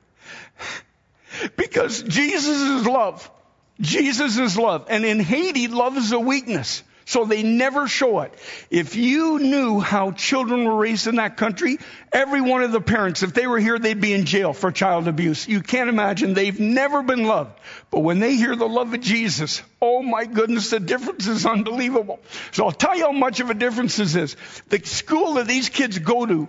Because 1.56 2.03
Jesus 2.03 2.59
is 2.59 2.87
love. 2.87 3.31
Jesus 3.81 4.39
is 4.39 4.57
love. 4.57 4.87
And 4.89 5.05
in 5.05 5.21
Haiti, 5.21 5.69
love 5.69 5.97
is 5.97 6.13
a 6.13 6.19
weakness. 6.19 6.83
So 7.09 7.25
they 7.25 7.43
never 7.43 7.89
show 7.89 8.21
it. 8.21 8.35
If 8.69 8.95
you 8.95 9.39
knew 9.39 9.81
how 9.81 10.11
children 10.11 10.65
were 10.65 10.77
raised 10.77 11.07
in 11.07 11.17
that 11.17 11.39
country, 11.39 11.79
every 12.13 12.43
one 12.43 12.63
of 12.63 12.71
the 12.71 12.83
parents, 12.83 13.23
if 13.23 13.33
they 13.33 13.47
were 13.47 13.59
here, 13.59 13.79
they'd 13.79 13.99
be 13.99 14.13
in 14.13 14.27
jail 14.27 14.53
for 14.53 14.71
child 14.71 15.09
abuse. 15.09 15.49
You 15.49 15.63
can't 15.63 15.89
imagine. 15.89 16.35
They've 16.35 16.61
never 16.61 17.03
been 17.03 17.25
loved. 17.25 17.59
But 17.91 18.01
when 18.01 18.19
they 18.19 18.35
hear 18.37 18.55
the 18.55 18.69
love 18.69 18.93
of 18.93 19.01
Jesus, 19.01 19.63
oh 19.81 20.03
my 20.03 20.27
goodness, 20.27 20.69
the 20.69 20.81
difference 20.81 21.27
is 21.27 21.47
unbelievable. 21.47 22.21
So 22.53 22.67
I'll 22.67 22.73
tell 22.73 22.95
you 22.95 23.07
how 23.07 23.13
much 23.13 23.41
of 23.41 23.49
a 23.49 23.55
difference 23.55 23.97
this 23.97 24.15
is. 24.15 24.37
The 24.69 24.85
school 24.85 25.35
that 25.35 25.47
these 25.47 25.71
kids 25.71 25.99
go 25.99 26.26
to, 26.26 26.47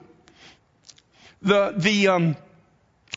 the, 1.41 1.73
the, 1.77 2.07
um, 2.09 2.35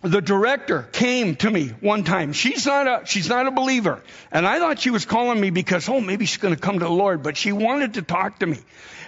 the 0.03 0.21
director 0.21 0.83
came 0.93 1.37
to 1.37 1.51
me 1.51 1.69
one 1.81 2.05
time. 2.05 2.33
She's 2.33 2.67
not 2.67 2.87
a, 2.87 3.07
she's 3.07 3.29
not 3.29 3.47
a 3.47 3.51
believer. 3.51 4.03
And 4.31 4.47
I 4.47 4.59
thought 4.59 4.81
she 4.81 4.91
was 4.91 5.05
calling 5.05 5.41
me 5.41 5.51
because, 5.51 5.89
oh, 5.89 6.01
maybe 6.01 6.25
she's 6.25 6.39
going 6.39 6.55
to 6.55 6.61
come 6.61 6.79
to 6.79 6.85
the 6.85 6.91
Lord, 6.91 7.23
but 7.23 7.37
she 7.37 7.53
wanted 7.53 7.95
to 7.95 8.03
talk 8.03 8.39
to 8.41 8.47
me. 8.47 8.59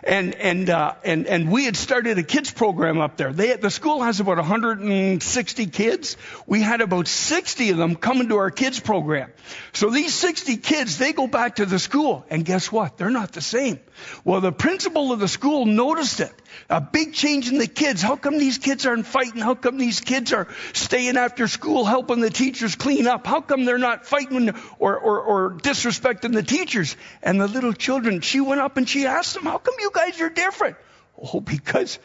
And, 0.06 0.34
and, 0.34 0.68
uh, 0.68 0.94
and, 1.02 1.26
and 1.26 1.50
we 1.50 1.64
had 1.64 1.76
started 1.76 2.18
a 2.18 2.22
kids 2.22 2.52
program 2.52 3.00
up 3.00 3.16
there. 3.16 3.32
They, 3.32 3.56
the 3.56 3.70
school 3.70 4.02
has 4.02 4.20
about 4.20 4.36
160 4.36 5.66
kids. 5.68 6.18
We 6.46 6.60
had 6.60 6.82
about 6.82 7.08
60 7.08 7.70
of 7.70 7.78
them 7.78 7.96
coming 7.96 8.28
to 8.28 8.36
our 8.36 8.50
kids 8.50 8.78
program. 8.78 9.32
So 9.72 9.88
these 9.88 10.12
60 10.12 10.58
kids, 10.58 10.98
they 10.98 11.14
go 11.14 11.26
back 11.26 11.56
to 11.56 11.64
the 11.64 11.78
school. 11.78 12.26
And 12.28 12.44
guess 12.44 12.70
what? 12.70 12.98
They're 12.98 13.08
not 13.08 13.32
the 13.32 13.40
same. 13.40 13.80
Well, 14.24 14.42
the 14.42 14.52
principal 14.52 15.10
of 15.10 15.20
the 15.20 15.28
school 15.28 15.64
noticed 15.64 16.20
it. 16.20 16.32
A 16.68 16.80
big 16.80 17.14
change 17.14 17.48
in 17.48 17.58
the 17.58 17.66
kids. 17.66 18.02
How 18.02 18.16
come 18.16 18.38
these 18.38 18.58
kids 18.58 18.86
aren't 18.86 19.06
fighting? 19.06 19.40
How 19.40 19.54
come 19.54 19.78
these 19.78 20.00
kids 20.00 20.32
are 20.32 20.48
staying 20.72 21.16
after 21.16 21.48
school 21.48 21.84
helping 21.84 22.20
the 22.20 22.30
teachers 22.30 22.74
clean 22.74 23.06
up? 23.06 23.26
How 23.26 23.40
come 23.40 23.64
they're 23.64 23.78
not 23.78 24.06
fighting 24.06 24.50
or, 24.78 24.98
or, 24.98 25.20
or 25.20 25.50
disrespecting 25.54 26.32
the 26.32 26.42
teachers? 26.42 26.96
And 27.22 27.40
the 27.40 27.48
little 27.48 27.72
children, 27.72 28.20
she 28.20 28.40
went 28.40 28.60
up 28.60 28.76
and 28.76 28.88
she 28.88 29.06
asked 29.06 29.34
them, 29.34 29.44
how 29.44 29.58
come 29.58 29.74
you 29.80 29.90
guys 29.94 30.20
are 30.20 30.30
different? 30.30 30.76
Oh, 31.20 31.40
because 31.40 31.98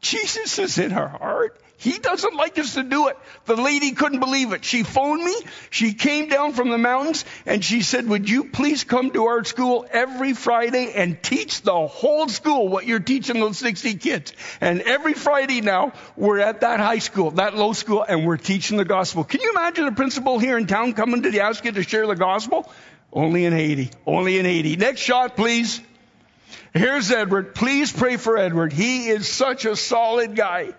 Jesus 0.00 0.58
is 0.58 0.78
in 0.78 0.90
her 0.90 1.08
heart. 1.08 1.60
He 1.76 1.98
doesn't 1.98 2.34
like 2.34 2.58
us 2.58 2.74
to 2.74 2.82
do 2.82 3.08
it. 3.08 3.18
The 3.46 3.56
lady 3.56 3.92
couldn't 3.92 4.20
believe 4.20 4.52
it. 4.52 4.64
She 4.64 4.84
phoned 4.84 5.24
me. 5.24 5.34
She 5.70 5.92
came 5.92 6.28
down 6.28 6.52
from 6.52 6.70
the 6.70 6.78
mountains 6.78 7.24
and 7.46 7.64
she 7.64 7.82
said, 7.82 8.08
would 8.08 8.30
you 8.30 8.44
please 8.44 8.84
come 8.84 9.10
to 9.10 9.24
our 9.24 9.44
school 9.44 9.84
every 9.90 10.34
Friday 10.34 10.92
and 10.94 11.20
teach 11.22 11.62
the 11.62 11.86
whole 11.86 12.28
school 12.28 12.68
what 12.68 12.86
you're 12.86 13.00
teaching 13.00 13.40
those 13.40 13.58
60 13.58 13.96
kids? 13.96 14.32
And 14.60 14.82
every 14.82 15.14
Friday 15.14 15.60
now, 15.62 15.92
we're 16.16 16.38
at 16.38 16.60
that 16.60 16.80
high 16.80 17.00
school, 17.00 17.32
that 17.32 17.56
low 17.56 17.72
school, 17.72 18.04
and 18.06 18.24
we're 18.24 18.36
teaching 18.36 18.76
the 18.76 18.84
gospel. 18.84 19.24
Can 19.24 19.40
you 19.40 19.50
imagine 19.50 19.86
a 19.86 19.92
principal 19.92 20.38
here 20.38 20.56
in 20.56 20.66
town 20.66 20.92
coming 20.92 21.22
to 21.22 21.40
ask 21.40 21.64
you 21.64 21.72
to 21.72 21.82
share 21.82 22.06
the 22.06 22.16
gospel? 22.16 22.70
Only 23.12 23.44
in 23.44 23.52
Haiti. 23.52 23.90
Only 24.06 24.38
in 24.38 24.44
Haiti. 24.44 24.76
Next 24.76 25.00
shot, 25.00 25.36
please. 25.36 25.80
Here's 26.72 27.10
Edward. 27.10 27.54
Please 27.54 27.92
pray 27.92 28.16
for 28.16 28.36
Edward. 28.36 28.72
He 28.72 29.08
is 29.08 29.28
such 29.28 29.64
a 29.64 29.76
solid 29.76 30.34
guy. 30.34 30.74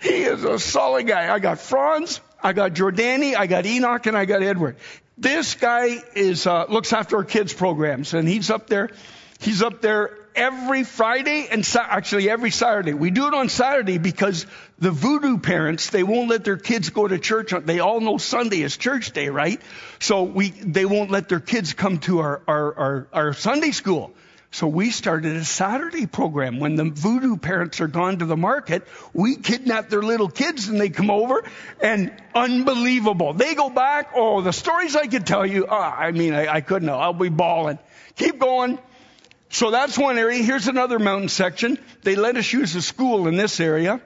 He 0.00 0.22
is 0.22 0.44
a 0.44 0.58
solid 0.58 1.06
guy. 1.06 1.32
I 1.32 1.38
got 1.38 1.58
Franz, 1.58 2.20
I 2.42 2.52
got 2.52 2.74
Jordani, 2.74 3.34
I 3.34 3.46
got 3.46 3.66
Enoch, 3.66 4.06
and 4.06 4.16
I 4.16 4.24
got 4.24 4.42
Edward. 4.42 4.76
This 5.18 5.54
guy 5.54 5.96
is 6.14 6.46
uh, 6.46 6.66
looks 6.68 6.92
after 6.92 7.16
our 7.16 7.24
kids 7.24 7.54
programs, 7.54 8.12
and 8.12 8.28
he's 8.28 8.50
up 8.50 8.66
there. 8.66 8.90
He's 9.40 9.62
up 9.62 9.80
there 9.80 10.16
every 10.34 10.84
Friday 10.84 11.48
and 11.50 11.64
sa- 11.64 11.86
actually 11.88 12.28
every 12.28 12.50
Saturday. 12.50 12.92
We 12.92 13.10
do 13.10 13.26
it 13.26 13.34
on 13.34 13.48
Saturday 13.48 13.96
because 13.96 14.46
the 14.78 14.90
voodoo 14.90 15.38
parents 15.38 15.88
they 15.90 16.02
won't 16.02 16.28
let 16.28 16.44
their 16.44 16.58
kids 16.58 16.90
go 16.90 17.08
to 17.08 17.18
church. 17.18 17.52
They 17.64 17.80
all 17.80 18.00
know 18.00 18.18
Sunday 18.18 18.60
is 18.60 18.76
church 18.76 19.12
day, 19.12 19.30
right? 19.30 19.60
So 19.98 20.24
we 20.24 20.50
they 20.50 20.84
won't 20.84 21.10
let 21.10 21.28
their 21.30 21.40
kids 21.40 21.72
come 21.72 21.98
to 22.00 22.20
our 22.20 22.42
our 22.46 22.78
our, 22.78 23.08
our 23.12 23.32
Sunday 23.32 23.70
school. 23.70 24.12
So 24.56 24.66
we 24.68 24.90
started 24.90 25.36
a 25.36 25.44
Saturday 25.44 26.06
program. 26.06 26.60
When 26.60 26.76
the 26.76 26.84
voodoo 26.84 27.36
parents 27.36 27.82
are 27.82 27.88
gone 27.88 28.20
to 28.20 28.24
the 28.24 28.38
market, 28.38 28.88
we 29.12 29.36
kidnap 29.36 29.90
their 29.90 30.00
little 30.00 30.30
kids 30.30 30.68
and 30.68 30.80
they 30.80 30.88
come 30.88 31.10
over 31.10 31.44
and 31.78 32.10
unbelievable. 32.34 33.34
They 33.34 33.54
go 33.54 33.68
back. 33.68 34.12
Oh, 34.14 34.40
the 34.40 34.54
stories 34.54 34.96
I 34.96 35.08
could 35.08 35.26
tell 35.26 35.44
you. 35.44 35.66
Oh, 35.68 35.76
I 35.76 36.10
mean, 36.12 36.32
I, 36.32 36.46
I 36.46 36.60
couldn't. 36.62 36.88
I'll 36.88 37.12
be 37.12 37.28
bawling. 37.28 37.78
Keep 38.14 38.38
going. 38.38 38.78
So 39.50 39.70
that's 39.70 39.98
one 39.98 40.16
area. 40.16 40.42
Here's 40.42 40.68
another 40.68 40.98
mountain 40.98 41.28
section. 41.28 41.78
They 42.00 42.16
let 42.16 42.38
us 42.38 42.50
use 42.50 42.72
the 42.72 42.80
school 42.80 43.28
in 43.28 43.36
this 43.36 43.60
area. 43.60 44.00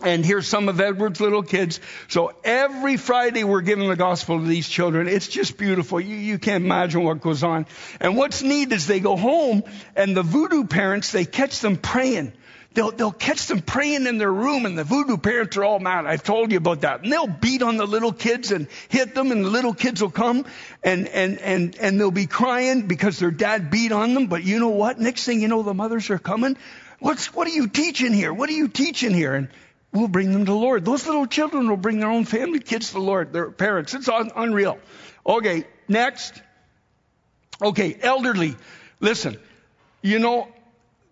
And 0.00 0.24
here's 0.24 0.46
some 0.46 0.68
of 0.68 0.80
Edward's 0.80 1.20
little 1.20 1.42
kids. 1.42 1.80
So 2.06 2.32
every 2.44 2.96
Friday 2.96 3.42
we're 3.42 3.62
giving 3.62 3.88
the 3.88 3.96
gospel 3.96 4.38
to 4.38 4.46
these 4.46 4.68
children. 4.68 5.08
It's 5.08 5.26
just 5.26 5.58
beautiful. 5.58 6.00
You, 6.00 6.14
you 6.14 6.38
can't 6.38 6.64
imagine 6.64 7.02
what 7.02 7.20
goes 7.20 7.42
on. 7.42 7.66
And 8.00 8.16
what's 8.16 8.42
neat 8.42 8.72
is 8.72 8.86
they 8.86 9.00
go 9.00 9.16
home 9.16 9.64
and 9.96 10.16
the 10.16 10.22
voodoo 10.22 10.66
parents, 10.66 11.10
they 11.10 11.24
catch 11.24 11.58
them 11.60 11.76
praying. 11.76 12.32
They'll, 12.74 12.92
they'll 12.92 13.10
catch 13.10 13.46
them 13.46 13.60
praying 13.60 14.06
in 14.06 14.18
their 14.18 14.32
room 14.32 14.66
and 14.66 14.78
the 14.78 14.84
voodoo 14.84 15.16
parents 15.16 15.56
are 15.56 15.64
all 15.64 15.80
mad. 15.80 16.06
I've 16.06 16.22
told 16.22 16.52
you 16.52 16.58
about 16.58 16.82
that. 16.82 17.02
And 17.02 17.10
they'll 17.10 17.26
beat 17.26 17.62
on 17.62 17.76
the 17.76 17.86
little 17.86 18.12
kids 18.12 18.52
and 18.52 18.68
hit 18.88 19.16
them 19.16 19.32
and 19.32 19.44
the 19.44 19.50
little 19.50 19.74
kids 19.74 20.00
will 20.00 20.10
come 20.10 20.44
and, 20.84 21.08
and, 21.08 21.38
and, 21.38 21.76
and 21.76 21.98
they'll 21.98 22.12
be 22.12 22.26
crying 22.26 22.86
because 22.86 23.18
their 23.18 23.32
dad 23.32 23.68
beat 23.68 23.90
on 23.90 24.14
them. 24.14 24.28
But 24.28 24.44
you 24.44 24.60
know 24.60 24.68
what? 24.68 25.00
Next 25.00 25.24
thing 25.24 25.40
you 25.40 25.48
know, 25.48 25.64
the 25.64 25.74
mothers 25.74 26.08
are 26.10 26.18
coming. 26.18 26.56
What's, 27.00 27.34
what 27.34 27.48
are 27.48 27.52
you 27.52 27.66
teaching 27.66 28.12
here? 28.12 28.32
What 28.32 28.48
are 28.48 28.54
you 28.54 28.68
teaching 28.68 29.12
here? 29.12 29.34
And 29.34 29.48
we'll 29.92 30.08
bring 30.08 30.32
them 30.32 30.44
to 30.44 30.52
the 30.52 30.58
Lord. 30.58 30.84
Those 30.84 31.06
little 31.06 31.26
children 31.26 31.68
will 31.68 31.76
bring 31.76 32.00
their 32.00 32.10
own 32.10 32.24
family 32.24 32.60
kids 32.60 32.88
to 32.88 32.94
the 32.94 33.00
Lord, 33.00 33.32
their 33.32 33.50
parents. 33.50 33.94
It's 33.94 34.08
un- 34.08 34.30
unreal. 34.34 34.78
Okay, 35.26 35.64
next. 35.88 36.40
Okay, 37.60 37.96
elderly. 38.00 38.56
Listen, 39.00 39.38
you 40.02 40.18
know, 40.18 40.48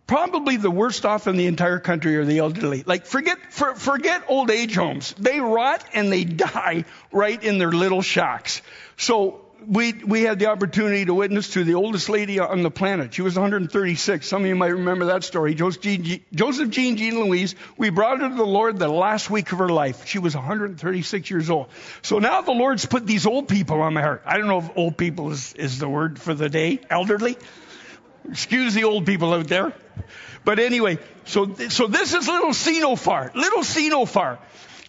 probably 0.06 0.56
the 0.56 0.70
worst 0.70 1.04
off 1.04 1.26
in 1.26 1.36
the 1.36 1.46
entire 1.46 1.78
country 1.78 2.16
are 2.16 2.24
the 2.24 2.38
elderly. 2.38 2.84
Like 2.86 3.06
forget 3.06 3.52
for, 3.52 3.74
forget 3.74 4.24
old 4.28 4.50
age 4.50 4.74
homes. 4.74 5.14
They 5.18 5.40
rot 5.40 5.84
and 5.92 6.12
they 6.12 6.24
die 6.24 6.84
right 7.12 7.42
in 7.42 7.58
their 7.58 7.72
little 7.72 8.02
shacks. 8.02 8.62
So 8.96 9.45
we, 9.64 9.92
we 9.92 10.22
had 10.22 10.38
the 10.38 10.46
opportunity 10.46 11.04
to 11.04 11.14
witness 11.14 11.50
to 11.50 11.64
the 11.64 11.74
oldest 11.74 12.08
lady 12.08 12.38
on 12.38 12.62
the 12.62 12.70
planet. 12.70 13.14
She 13.14 13.22
was 13.22 13.34
136. 13.36 14.26
Some 14.26 14.42
of 14.42 14.48
you 14.48 14.54
might 14.54 14.68
remember 14.68 15.06
that 15.06 15.24
story. 15.24 15.54
Joseph 15.54 15.80
Jean, 15.82 16.96
Jean, 16.96 17.20
Louise. 17.20 17.54
We 17.76 17.90
brought 17.90 18.20
her 18.20 18.28
to 18.28 18.34
the 18.34 18.46
Lord 18.46 18.78
the 18.78 18.88
last 18.88 19.30
week 19.30 19.52
of 19.52 19.58
her 19.58 19.68
life. 19.68 20.06
She 20.06 20.18
was 20.18 20.34
136 20.34 21.30
years 21.30 21.50
old. 21.50 21.68
So 22.02 22.18
now 22.18 22.42
the 22.42 22.52
Lord's 22.52 22.86
put 22.86 23.06
these 23.06 23.26
old 23.26 23.48
people 23.48 23.80
on 23.80 23.94
my 23.94 24.02
heart. 24.02 24.22
I 24.26 24.38
don't 24.38 24.46
know 24.46 24.58
if 24.58 24.70
old 24.76 24.96
people 24.96 25.32
is, 25.32 25.52
is 25.54 25.78
the 25.78 25.88
word 25.88 26.18
for 26.18 26.34
the 26.34 26.48
day. 26.48 26.80
Elderly. 26.90 27.36
Excuse 28.28 28.74
the 28.74 28.84
old 28.84 29.06
people 29.06 29.32
out 29.32 29.48
there. 29.48 29.72
But 30.44 30.58
anyway, 30.58 30.98
so, 31.24 31.54
so 31.54 31.86
this 31.86 32.14
is 32.14 32.28
little 32.28 32.50
Sinofar. 32.50 33.34
Little 33.34 33.62
Sinofar. 33.62 34.38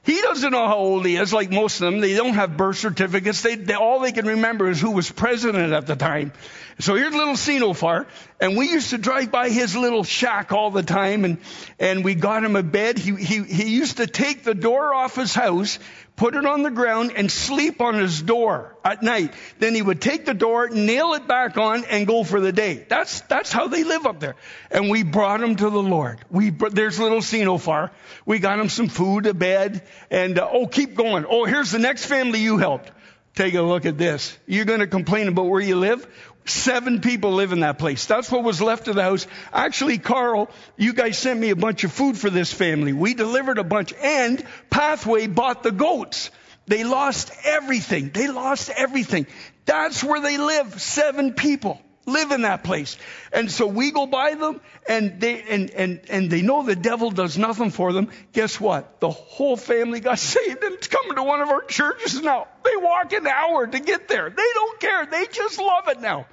He 0.08 0.22
doesn't 0.22 0.52
know 0.52 0.66
how 0.66 0.78
old 0.78 1.06
he 1.06 1.18
is, 1.18 1.34
like 1.34 1.52
most 1.52 1.82
of 1.82 1.92
them. 1.92 2.00
They 2.00 2.16
don't 2.16 2.36
have 2.36 2.56
birth 2.56 2.78
certificates. 2.78 3.42
They, 3.42 3.56
they, 3.56 3.74
all 3.74 4.00
they 4.00 4.14
can 4.14 4.26
remember 4.26 4.70
is 4.70 4.80
who 4.80 4.92
was 4.92 5.12
president 5.12 5.74
at 5.74 5.86
the 5.86 5.98
time. 5.98 6.32
So 6.80 6.96
here's 6.96 7.14
little 7.14 7.34
Sinofar, 7.34 8.06
and 8.40 8.56
we 8.56 8.70
used 8.70 8.92
to 8.92 8.98
drive 8.98 9.32
by 9.32 9.50
his 9.50 9.76
little 9.76 10.06
shack 10.06 10.54
all 10.54 10.72
the 10.72 10.82
time, 10.82 11.26
and 11.26 11.40
and 11.78 12.06
we 12.06 12.16
got 12.16 12.46
him 12.46 12.56
a 12.56 12.64
bed. 12.64 12.98
He 12.98 13.16
he 13.16 13.44
he 13.44 13.76
used 13.76 13.98
to 13.98 14.08
take 14.08 14.44
the 14.44 14.56
door 14.56 14.94
off 14.94 15.16
his 15.16 15.34
house, 15.34 15.78
put 16.18 16.36
it 16.36 16.46
on 16.46 16.64
the 16.64 16.72
ground, 16.72 17.14
and 17.16 17.32
sleep 17.32 17.80
on 17.80 17.94
his 17.94 18.22
door 18.22 18.76
at 18.84 19.02
night. 19.02 19.34
Then 19.60 19.74
he 19.74 19.82
would 19.82 20.02
take 20.02 20.26
the 20.26 20.34
door, 20.34 20.68
nail 20.68 21.14
it 21.14 21.28
back 21.28 21.58
on, 21.58 21.86
and 21.86 22.06
go 22.06 22.26
for 22.26 22.42
the 22.42 22.52
day. 22.52 22.86
That's 22.90 23.22
that's 23.22 23.54
how 23.54 23.70
they 23.70 23.86
live 23.86 24.06
up 24.06 24.20
there. 24.20 24.36
And 24.70 24.90
we 24.90 25.04
brought 25.04 25.42
him 25.42 25.56
to 25.56 25.70
the 25.70 25.82
Lord. 25.82 26.20
We 26.30 26.50
there's 26.50 27.00
little 27.00 27.20
Sinofar. 27.20 27.92
We 28.26 28.40
got 28.40 28.60
him 28.60 28.68
some 28.68 28.90
food, 28.90 29.28
a 29.28 29.34
bed, 29.34 29.88
and 30.12 30.38
uh, 30.38 30.50
oh, 30.52 30.68
keep 30.68 30.96
going. 30.96 31.26
Oh, 31.30 31.46
here's 31.46 31.72
the 31.72 31.80
next 31.80 32.08
family 32.08 32.40
you 32.40 32.58
helped. 32.58 32.92
Take 33.36 33.54
a 33.54 33.62
look 33.62 33.86
at 33.86 34.00
this. 34.00 34.36
You're 34.48 34.66
going 34.66 34.80
to 34.80 34.88
complain 34.88 35.28
about 35.28 35.46
where 35.46 35.62
you 35.62 35.76
live? 35.76 36.08
Seven 36.50 37.02
people 37.02 37.34
live 37.34 37.52
in 37.52 37.62
that 37.62 37.78
place. 37.78 38.06
That's 38.06 38.32
what 38.32 38.44
was 38.44 38.62
left 38.62 38.88
of 38.88 38.96
the 38.96 39.04
house. 39.04 39.28
Actually, 39.54 39.98
Carl, 39.98 40.50
you 40.78 40.94
guys 40.94 41.18
sent 41.18 41.40
me 41.40 41.50
a 41.50 41.56
bunch 41.56 41.84
of 41.84 41.92
food 41.92 42.18
for 42.18 42.30
this 42.30 42.54
family. 42.54 42.94
We 42.94 43.14
delivered 43.14 43.58
a 43.58 43.64
bunch 43.64 43.94
and 43.94 44.44
Pathway 44.70 45.28
bought 45.28 45.64
the 45.64 45.72
goats. 45.72 46.32
They 46.68 46.84
lost 46.84 47.32
everything. 47.44 48.12
They 48.14 48.28
lost 48.28 48.70
everything. 48.70 49.28
That's 49.66 50.04
where 50.04 50.22
they 50.22 50.38
live. 50.38 50.82
Seven 50.82 51.34
people 51.34 51.82
live 52.08 52.32
in 52.32 52.44
that 52.44 52.64
place. 52.64 52.98
And 53.32 53.52
so 53.52 53.68
we 53.68 53.92
go 53.92 54.08
by 54.08 54.34
them 54.34 54.62
and 54.88 55.20
they, 55.20 55.44
and, 55.44 55.70
and, 55.72 56.02
and 56.10 56.32
they 56.32 56.42
know 56.42 56.64
the 56.64 56.76
devil 56.76 57.12
does 57.12 57.38
nothing 57.38 57.70
for 57.70 57.94
them. 57.94 58.10
Guess 58.34 58.60
what? 58.60 59.00
The 59.02 59.10
whole 59.12 59.58
family 59.58 60.00
got 60.00 60.18
saved 60.20 60.64
and 60.64 60.74
it's 60.76 60.88
coming 60.88 61.16
to 61.16 61.24
one 61.24 61.42
of 61.42 61.50
our 61.50 61.64
churches 61.64 62.22
now. 62.22 62.48
They 62.64 62.76
walk 62.78 63.14
an 63.14 63.28
hour 63.28 63.68
to 63.68 63.80
get 63.80 64.08
there. 64.08 64.30
They 64.30 64.50
don't 64.54 64.80
care. 64.80 65.06
They 65.06 65.26
just 65.28 65.60
love 65.60 65.88
it 65.90 66.02
now. 66.02 66.26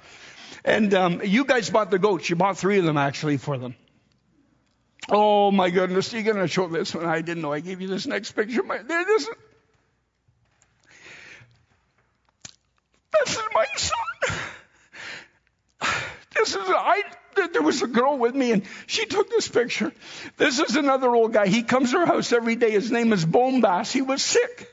And, 0.63 0.93
um, 0.95 1.21
you 1.23 1.45
guys 1.45 1.69
bought 1.69 1.91
the 1.91 1.99
goats. 1.99 2.29
You 2.29 2.37
bought 2.37 2.57
three 2.57 2.79
of 2.79 2.85
them 2.85 2.97
actually 2.97 3.37
for 3.37 3.57
them. 3.57 3.75
Oh 5.09 5.51
my 5.51 5.69
goodness. 5.69 6.11
You're 6.13 6.23
going 6.23 6.37
to 6.37 6.47
show 6.47 6.67
this 6.67 6.95
one. 6.95 7.05
I 7.05 7.21
didn't 7.21 7.43
know 7.43 7.51
I 7.51 7.59
gave 7.59 7.81
you 7.81 7.87
this 7.87 8.07
next 8.07 8.31
picture. 8.31 8.63
My, 8.63 8.77
there, 8.77 9.05
this, 9.05 9.29
this 13.19 13.33
is 13.33 13.43
my 13.53 13.65
son. 13.75 14.39
This 16.45 16.53
is, 16.53 16.61
I, 16.67 17.01
there 17.53 17.63
was 17.63 17.81
a 17.81 17.87
girl 17.87 18.19
with 18.19 18.35
me 18.35 18.51
and 18.51 18.61
she 18.85 19.07
took 19.07 19.31
this 19.31 19.47
picture. 19.47 19.91
This 20.37 20.59
is 20.59 20.75
another 20.75 21.09
old 21.09 21.33
guy. 21.33 21.47
He 21.47 21.63
comes 21.63 21.89
to 21.89 21.97
our 21.97 22.05
house 22.05 22.31
every 22.31 22.55
day. 22.55 22.69
His 22.69 22.91
name 22.91 23.13
is 23.13 23.25
Bombas. 23.25 23.91
He 23.91 24.03
was 24.03 24.21
sick. 24.21 24.71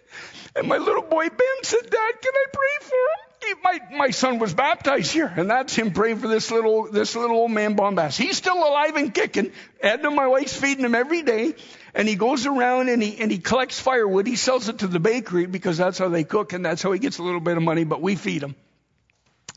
And 0.54 0.68
my 0.68 0.76
little 0.76 1.02
boy 1.02 1.30
Ben 1.30 1.62
said, 1.62 1.80
Dad, 1.80 1.90
can 1.90 2.32
I 2.34 2.44
pray 2.52 2.88
for 2.88 2.94
him? 2.94 3.22
He, 3.40 3.54
my, 3.64 3.98
my 3.98 4.10
son 4.10 4.38
was 4.38 4.52
baptized 4.52 5.12
here. 5.12 5.32
And 5.34 5.48
that's 5.48 5.74
him 5.74 5.92
praying 5.94 6.18
for 6.18 6.28
this 6.28 6.50
little, 6.50 6.92
this 6.92 7.16
little 7.16 7.38
old 7.38 7.50
man 7.50 7.74
Bombas. 7.74 8.18
He's 8.18 8.36
still 8.36 8.58
alive 8.58 8.94
and 8.96 9.14
kicking. 9.14 9.52
Edna, 9.80 10.10
my 10.10 10.26
wife's 10.26 10.54
feeding 10.54 10.84
him 10.84 10.94
every 10.94 11.22
day. 11.22 11.54
And 11.94 12.06
he 12.06 12.16
goes 12.16 12.44
around 12.44 12.90
and 12.90 13.02
he, 13.02 13.16
and 13.18 13.30
he 13.30 13.38
collects 13.38 13.80
firewood. 13.80 14.26
He 14.26 14.36
sells 14.36 14.68
it 14.68 14.80
to 14.80 14.88
the 14.88 15.00
bakery 15.00 15.46
because 15.46 15.78
that's 15.78 15.96
how 15.96 16.10
they 16.10 16.24
cook 16.24 16.52
and 16.52 16.66
that's 16.66 16.82
how 16.82 16.92
he 16.92 16.98
gets 16.98 17.16
a 17.16 17.22
little 17.22 17.40
bit 17.40 17.56
of 17.56 17.62
money, 17.62 17.84
but 17.84 18.02
we 18.02 18.14
feed 18.14 18.42
him. 18.42 18.56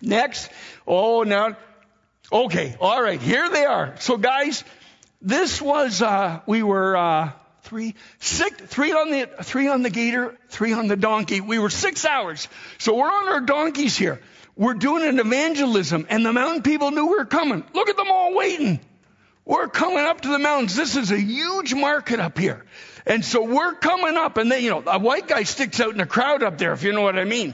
Next. 0.02 0.50
Oh, 0.88 1.24
now, 1.24 1.58
okay, 2.32 2.75
all 2.79 3.01
right, 3.01 3.22
here 3.22 3.50
they 3.50 3.65
are. 3.65 3.96
So, 4.00 4.17
guys, 4.17 4.63
this 5.22 5.62
was, 5.62 6.01
uh, 6.01 6.41
we 6.46 6.63
were, 6.63 6.96
uh, 6.98 7.32
three, 7.65 7.96
six, 8.20 8.62
three 8.62 8.91
on 8.91 9.12
the, 9.12 9.29
three 9.44 9.67
on 9.67 9.82
the 9.82 9.89
gator, 9.89 10.38
three 10.50 10.74
on 10.74 10.88
the 10.88 10.96
donkey. 10.96 11.41
We 11.41 11.60
were 11.60 11.70
six 11.70 12.05
hours. 12.05 12.48
So 12.77 12.96
we're 12.96 13.12
on 13.12 13.27
our 13.27 13.41
donkeys 13.41 13.98
here. 13.98 14.22
We're 14.55 14.75
doing 14.75 15.05
an 15.05 15.20
evangelism 15.20 16.08
and 16.10 16.25
the 16.25 16.32
mountain 16.32 16.62
people 16.62 16.91
knew 16.91 17.08
we 17.08 17.17
were 17.17 17.25
coming. 17.25 17.63
Look 17.74 17.89
at 17.89 17.98
them 17.98 18.10
all 18.10 18.34
waiting. 18.34 18.79
We're 19.44 19.67
coming 19.67 20.00
up 20.00 20.22
to 20.22 20.29
the 20.29 20.39
mountains. 20.39 20.75
This 20.75 20.96
is 20.96 21.12
a 21.12 21.20
huge 21.20 21.74
market 21.74 22.20
up 22.20 22.38
here. 22.38 22.65
And 23.05 23.24
so 23.24 23.44
we're 23.44 23.74
coming 23.74 24.15
up 24.15 24.38
and 24.38 24.51
then, 24.51 24.63
you 24.63 24.70
know, 24.72 24.84
a 24.86 24.98
white 24.98 25.27
guy 25.27 25.44
sticks 25.44 25.79
out 25.79 25.91
in 25.91 25.98
the 25.98 26.05
crowd 26.05 26.41
up 26.41 26.58
there, 26.58 26.74
if 26.74 26.84
you 26.84 26.94
know 26.94 27.01
what 27.01 27.20
I 27.20 27.25
mean. 27.25 27.53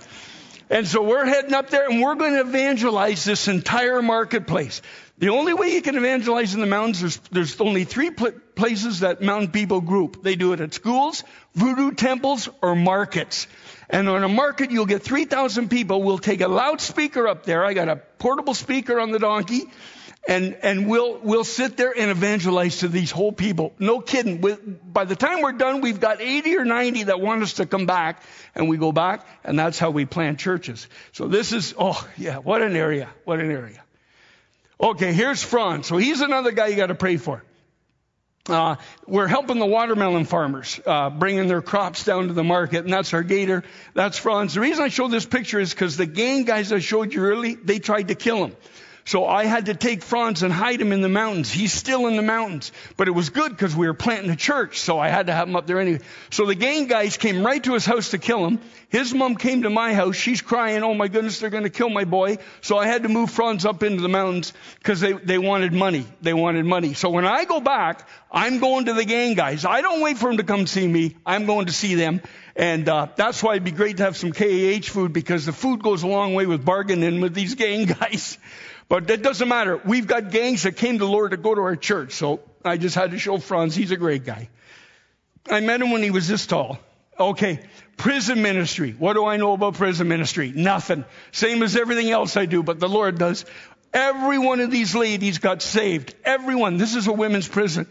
And 0.71 0.87
so 0.87 1.03
we're 1.03 1.25
heading 1.25 1.53
up 1.53 1.69
there 1.69 1.89
and 1.89 2.01
we're 2.01 2.15
going 2.15 2.33
to 2.35 2.39
evangelize 2.39 3.25
this 3.25 3.49
entire 3.49 4.01
marketplace. 4.01 4.81
The 5.17 5.27
only 5.27 5.53
way 5.53 5.73
you 5.73 5.81
can 5.81 5.97
evangelize 5.97 6.53
in 6.55 6.61
the 6.61 6.65
mountains, 6.65 7.01
there's, 7.01 7.17
there's 7.29 7.61
only 7.61 7.83
three 7.83 8.09
pl- 8.09 8.31
places 8.55 9.01
that 9.01 9.21
mountain 9.21 9.51
people 9.51 9.81
group. 9.81 10.23
They 10.23 10.35
do 10.35 10.53
it 10.53 10.61
at 10.61 10.73
schools, 10.73 11.25
voodoo 11.55 11.91
temples, 11.91 12.47
or 12.61 12.73
markets. 12.73 13.47
And 13.89 14.07
on 14.07 14.23
a 14.23 14.29
market, 14.29 14.71
you'll 14.71 14.85
get 14.85 15.03
3,000 15.03 15.67
people. 15.69 16.01
We'll 16.01 16.17
take 16.17 16.39
a 16.39 16.47
loudspeaker 16.47 17.27
up 17.27 17.45
there. 17.45 17.65
I 17.65 17.73
got 17.73 17.89
a 17.89 17.97
portable 17.97 18.53
speaker 18.53 18.97
on 18.97 19.11
the 19.11 19.19
donkey 19.19 19.65
and 20.27 20.55
and 20.61 20.87
we'll 20.87 21.17
we'll 21.17 21.43
sit 21.43 21.77
there 21.77 21.91
and 21.97 22.11
evangelize 22.11 22.79
to 22.79 22.87
these 22.87 23.11
whole 23.11 23.31
people. 23.31 23.73
No 23.79 23.99
kidding. 23.99 24.79
by 24.83 25.05
the 25.05 25.15
time 25.15 25.41
we're 25.41 25.53
done, 25.53 25.81
we've 25.81 25.99
got 25.99 26.21
80 26.21 26.57
or 26.57 26.65
90 26.65 27.03
that 27.03 27.19
want 27.19 27.41
us 27.41 27.53
to 27.53 27.65
come 27.65 27.85
back, 27.85 28.21
and 28.53 28.69
we 28.69 28.77
go 28.77 28.91
back, 28.91 29.25
and 29.43 29.57
that's 29.57 29.79
how 29.79 29.89
we 29.89 30.05
plant 30.05 30.39
churches. 30.39 30.87
So 31.11 31.27
this 31.27 31.53
is 31.53 31.73
oh 31.77 32.07
yeah, 32.17 32.37
what 32.37 32.61
an 32.61 32.75
area, 32.75 33.09
what 33.25 33.39
an 33.39 33.51
area. 33.51 33.81
Okay, 34.79 35.13
here's 35.13 35.43
Franz. 35.43 35.87
So 35.87 35.97
he's 35.97 36.21
another 36.21 36.51
guy 36.51 36.67
you 36.67 36.75
got 36.75 36.87
to 36.87 36.95
pray 36.95 37.17
for. 37.17 37.43
Uh, 38.47 38.75
we're 39.05 39.27
helping 39.27 39.59
the 39.59 39.67
watermelon 39.67 40.25
farmers, 40.25 40.79
uh, 40.87 41.11
bringing 41.11 41.47
their 41.47 41.61
crops 41.61 42.03
down 42.03 42.27
to 42.27 42.33
the 42.33 42.43
market, 42.43 42.83
and 42.83 42.91
that's 42.91 43.13
our 43.13 43.21
gator. 43.21 43.63
That's 43.93 44.17
Franz. 44.17 44.55
The 44.55 44.61
reason 44.61 44.83
I 44.83 44.87
show 44.87 45.07
this 45.07 45.27
picture 45.27 45.59
is 45.59 45.71
because 45.71 45.95
the 45.95 46.07
gang 46.07 46.43
guys 46.43 46.71
I 46.71 46.79
showed 46.79 47.13
you 47.13 47.21
early, 47.21 47.53
they 47.53 47.77
tried 47.77 48.07
to 48.07 48.15
kill 48.15 48.45
him. 48.45 48.55
So 49.03 49.25
I 49.25 49.45
had 49.45 49.65
to 49.65 49.73
take 49.73 50.03
Franz 50.03 50.43
and 50.43 50.53
hide 50.53 50.79
him 50.79 50.91
in 50.91 51.01
the 51.01 51.09
mountains. 51.09 51.51
He's 51.51 51.73
still 51.73 52.07
in 52.07 52.15
the 52.15 52.21
mountains. 52.21 52.71
But 52.97 53.07
it 53.07 53.11
was 53.11 53.29
good 53.29 53.51
because 53.51 53.75
we 53.75 53.87
were 53.87 53.93
planting 53.93 54.29
a 54.29 54.35
church, 54.35 54.79
so 54.79 54.99
I 54.99 55.09
had 55.09 55.27
to 55.27 55.33
have 55.33 55.47
him 55.47 55.55
up 55.55 55.65
there 55.67 55.79
anyway. 55.79 56.01
So 56.29 56.45
the 56.45 56.55
gang 56.55 56.87
guys 56.87 57.17
came 57.17 57.43
right 57.43 57.63
to 57.63 57.73
his 57.73 57.85
house 57.85 58.11
to 58.11 58.17
kill 58.17 58.45
him. 58.45 58.59
His 58.89 59.13
mom 59.13 59.37
came 59.37 59.63
to 59.63 59.69
my 59.69 59.93
house. 59.93 60.15
She's 60.15 60.41
crying, 60.41 60.83
oh 60.83 60.93
my 60.93 61.07
goodness, 61.07 61.39
they're 61.39 61.49
going 61.49 61.63
to 61.63 61.69
kill 61.69 61.89
my 61.89 62.03
boy. 62.03 62.37
So 62.61 62.77
I 62.77 62.87
had 62.87 63.03
to 63.03 63.09
move 63.09 63.31
Franz 63.31 63.65
up 63.65 63.83
into 63.83 64.01
the 64.01 64.09
mountains 64.09 64.53
because 64.75 64.99
they, 64.99 65.13
they 65.13 65.37
wanted 65.37 65.73
money. 65.73 66.05
They 66.21 66.33
wanted 66.33 66.65
money. 66.65 66.93
So 66.93 67.09
when 67.09 67.25
I 67.25 67.45
go 67.45 67.59
back, 67.59 68.07
I'm 68.31 68.59
going 68.59 68.85
to 68.85 68.93
the 68.93 69.05
gang 69.05 69.33
guys. 69.33 69.65
I 69.65 69.81
don't 69.81 70.01
wait 70.01 70.17
for 70.17 70.27
them 70.27 70.37
to 70.37 70.43
come 70.43 70.67
see 70.67 70.87
me. 70.87 71.15
I'm 71.25 71.45
going 71.45 71.67
to 71.67 71.73
see 71.73 71.95
them. 71.95 72.21
And 72.55 72.87
uh, 72.87 73.07
that's 73.15 73.41
why 73.41 73.53
it'd 73.53 73.63
be 73.63 73.71
great 73.71 73.97
to 73.97 74.03
have 74.03 74.17
some 74.17 74.31
KAH 74.31 74.91
food 74.91 75.13
because 75.13 75.45
the 75.45 75.53
food 75.53 75.81
goes 75.81 76.03
a 76.03 76.07
long 76.07 76.33
way 76.33 76.45
with 76.45 76.65
bargaining 76.65 77.21
with 77.21 77.33
these 77.33 77.55
gang 77.55 77.85
guys. 77.99 78.37
But 78.91 79.07
that 79.07 79.21
doesn't 79.21 79.47
matter. 79.47 79.77
We've 79.77 80.05
got 80.05 80.31
gangs 80.31 80.63
that 80.63 80.75
came 80.75 80.99
to 80.99 81.05
the 81.05 81.09
Lord 81.09 81.31
to 81.31 81.37
go 81.37 81.55
to 81.55 81.61
our 81.61 81.77
church. 81.77 82.11
So 82.11 82.41
I 82.65 82.75
just 82.75 82.93
had 82.93 83.11
to 83.11 83.17
show 83.17 83.37
Franz. 83.37 83.73
He's 83.73 83.91
a 83.91 83.95
great 83.95 84.25
guy. 84.25 84.49
I 85.49 85.61
met 85.61 85.81
him 85.81 85.91
when 85.91 86.03
he 86.03 86.11
was 86.11 86.27
this 86.27 86.45
tall. 86.45 86.77
Okay. 87.17 87.61
Prison 87.95 88.41
ministry. 88.41 88.93
What 88.99 89.13
do 89.13 89.25
I 89.25 89.37
know 89.37 89.53
about 89.53 89.75
prison 89.75 90.09
ministry? 90.09 90.51
Nothing. 90.53 91.05
Same 91.31 91.63
as 91.63 91.77
everything 91.77 92.11
else 92.11 92.35
I 92.35 92.45
do, 92.45 92.63
but 92.63 92.81
the 92.81 92.89
Lord 92.89 93.17
does. 93.17 93.45
Every 93.93 94.37
one 94.37 94.59
of 94.59 94.71
these 94.71 94.93
ladies 94.93 95.37
got 95.37 95.61
saved. 95.61 96.13
Everyone. 96.25 96.75
This 96.75 96.93
is 96.93 97.07
a 97.07 97.13
women's 97.13 97.47
prison. 97.47 97.87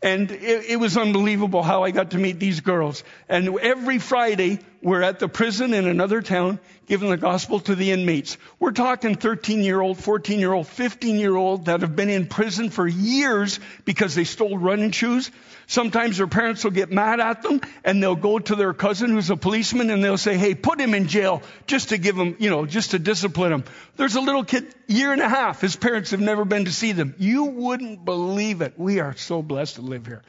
And 0.00 0.30
it, 0.30 0.70
it, 0.70 0.76
was 0.80 0.96
unbelievable 0.96 1.62
how 1.62 1.82
I 1.84 1.90
got 1.90 2.12
to 2.12 2.18
meet 2.18 2.40
these 2.40 2.60
girls. 2.60 3.04
And 3.28 3.58
every 3.58 3.98
Friday, 3.98 4.60
we're 4.82 5.02
at 5.02 5.18
the 5.18 5.28
prison 5.28 5.74
in 5.74 5.86
another 5.86 6.22
town 6.22 6.58
giving 6.86 7.10
the 7.10 7.16
gospel 7.16 7.60
to 7.60 7.74
the 7.74 7.90
inmates. 7.92 8.38
We're 8.58 8.72
talking 8.72 9.14
13 9.14 9.62
year 9.62 9.80
old, 9.80 9.98
14 9.98 10.40
year 10.40 10.52
old, 10.52 10.66
15 10.66 11.18
year 11.18 11.36
old 11.36 11.66
that 11.66 11.82
have 11.82 11.94
been 11.94 12.08
in 12.08 12.26
prison 12.26 12.70
for 12.70 12.86
years 12.86 13.60
because 13.84 14.14
they 14.14 14.24
stole 14.24 14.58
running 14.58 14.90
shoes. 14.90 15.30
Sometimes 15.66 16.16
their 16.16 16.26
parents 16.26 16.64
will 16.64 16.72
get 16.72 16.90
mad 16.90 17.20
at 17.20 17.42
them 17.42 17.60
and 17.84 18.02
they'll 18.02 18.16
go 18.16 18.38
to 18.38 18.56
their 18.56 18.72
cousin 18.72 19.10
who's 19.10 19.30
a 19.30 19.36
policeman 19.36 19.90
and 19.90 20.02
they'll 20.02 20.18
say, 20.18 20.36
hey, 20.36 20.54
put 20.54 20.80
him 20.80 20.94
in 20.94 21.06
jail 21.06 21.42
just 21.66 21.90
to 21.90 21.98
give 21.98 22.16
him, 22.16 22.34
you 22.40 22.50
know, 22.50 22.66
just 22.66 22.92
to 22.92 22.98
discipline 22.98 23.52
him. 23.52 23.64
There's 23.96 24.16
a 24.16 24.20
little 24.20 24.44
kid, 24.44 24.74
year 24.88 25.12
and 25.12 25.20
a 25.20 25.28
half, 25.28 25.60
his 25.60 25.76
parents 25.76 26.10
have 26.10 26.20
never 26.20 26.44
been 26.44 26.64
to 26.64 26.72
see 26.72 26.92
them. 26.92 27.14
You 27.18 27.44
wouldn't 27.44 28.04
believe 28.04 28.62
it. 28.62 28.74
We 28.78 28.98
are 28.98 29.14
so 29.16 29.42
blessed 29.42 29.76
to 29.76 29.82
live 29.82 30.06
here. 30.06 30.22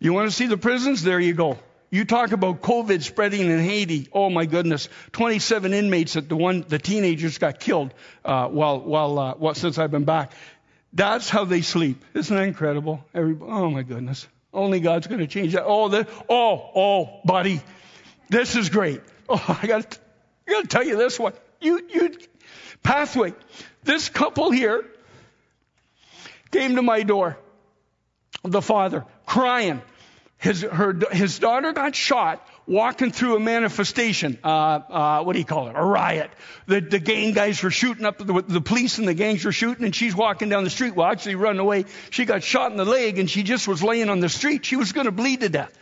You 0.00 0.12
want 0.12 0.28
to 0.28 0.34
see 0.34 0.46
the 0.46 0.58
prisons? 0.58 1.02
There 1.02 1.20
you 1.20 1.34
go. 1.34 1.58
You 1.94 2.04
talk 2.04 2.32
about 2.32 2.60
COVID 2.60 3.04
spreading 3.04 3.42
in 3.42 3.60
Haiti. 3.60 4.08
Oh 4.12 4.28
my 4.28 4.46
goodness, 4.46 4.88
27 5.12 5.72
inmates 5.72 6.16
at 6.16 6.28
the 6.28 6.34
one 6.34 6.64
the 6.66 6.80
teenagers 6.80 7.38
got 7.38 7.60
killed 7.60 7.94
uh, 8.24 8.48
while 8.48 8.80
while 8.80 9.16
uh, 9.16 9.54
since 9.54 9.78
I've 9.78 9.92
been 9.92 10.02
back. 10.02 10.32
That's 10.92 11.30
how 11.30 11.44
they 11.44 11.60
sleep. 11.60 12.04
Isn't 12.12 12.36
that 12.36 12.48
incredible? 12.48 13.04
Every, 13.14 13.36
oh 13.40 13.70
my 13.70 13.84
goodness. 13.84 14.26
Only 14.52 14.80
God's 14.80 15.06
going 15.06 15.20
to 15.20 15.28
change 15.28 15.52
that. 15.52 15.62
Oh, 15.64 15.88
the, 15.88 16.08
oh, 16.28 16.70
oh, 16.74 17.20
buddy, 17.24 17.60
this 18.28 18.56
is 18.56 18.70
great. 18.70 19.00
Oh, 19.28 19.58
I 19.62 19.68
got, 19.68 19.96
I 20.48 20.50
got 20.50 20.62
to 20.62 20.66
tell 20.66 20.84
you 20.84 20.96
this 20.96 21.16
one. 21.16 21.34
You, 21.60 21.80
you, 21.88 22.18
pathway. 22.82 23.34
This 23.84 24.08
couple 24.08 24.50
here 24.50 24.84
came 26.50 26.74
to 26.74 26.82
my 26.82 27.04
door. 27.04 27.38
The 28.42 28.62
father 28.62 29.04
crying. 29.26 29.80
His, 30.44 30.60
her, 30.60 30.94
his 31.10 31.38
daughter 31.38 31.72
got 31.72 31.96
shot 31.96 32.46
walking 32.66 33.12
through 33.12 33.36
a 33.36 33.40
manifestation. 33.40 34.38
Uh, 34.44 34.48
uh, 34.48 35.22
what 35.22 35.32
do 35.32 35.38
you 35.38 35.44
call 35.46 35.68
it? 35.68 35.72
A 35.74 35.82
riot. 35.82 36.30
The, 36.66 36.82
the 36.82 36.98
gang 36.98 37.32
guys 37.32 37.62
were 37.62 37.70
shooting 37.70 38.04
up, 38.04 38.18
the, 38.18 38.44
the 38.46 38.60
police 38.60 38.98
and 38.98 39.08
the 39.08 39.14
gangs 39.14 39.42
were 39.42 39.52
shooting, 39.52 39.86
and 39.86 39.96
she's 39.96 40.14
walking 40.14 40.50
down 40.50 40.62
the 40.64 40.68
street. 40.68 40.94
Well, 40.94 41.06
actually 41.06 41.36
running 41.36 41.60
away. 41.60 41.86
She 42.10 42.26
got 42.26 42.42
shot 42.42 42.70
in 42.72 42.76
the 42.76 42.84
leg, 42.84 43.18
and 43.18 43.30
she 43.30 43.42
just 43.42 43.66
was 43.66 43.82
laying 43.82 44.10
on 44.10 44.20
the 44.20 44.28
street. 44.28 44.66
She 44.66 44.76
was 44.76 44.92
going 44.92 45.06
to 45.06 45.12
bleed 45.12 45.40
to 45.40 45.48
death. 45.48 45.72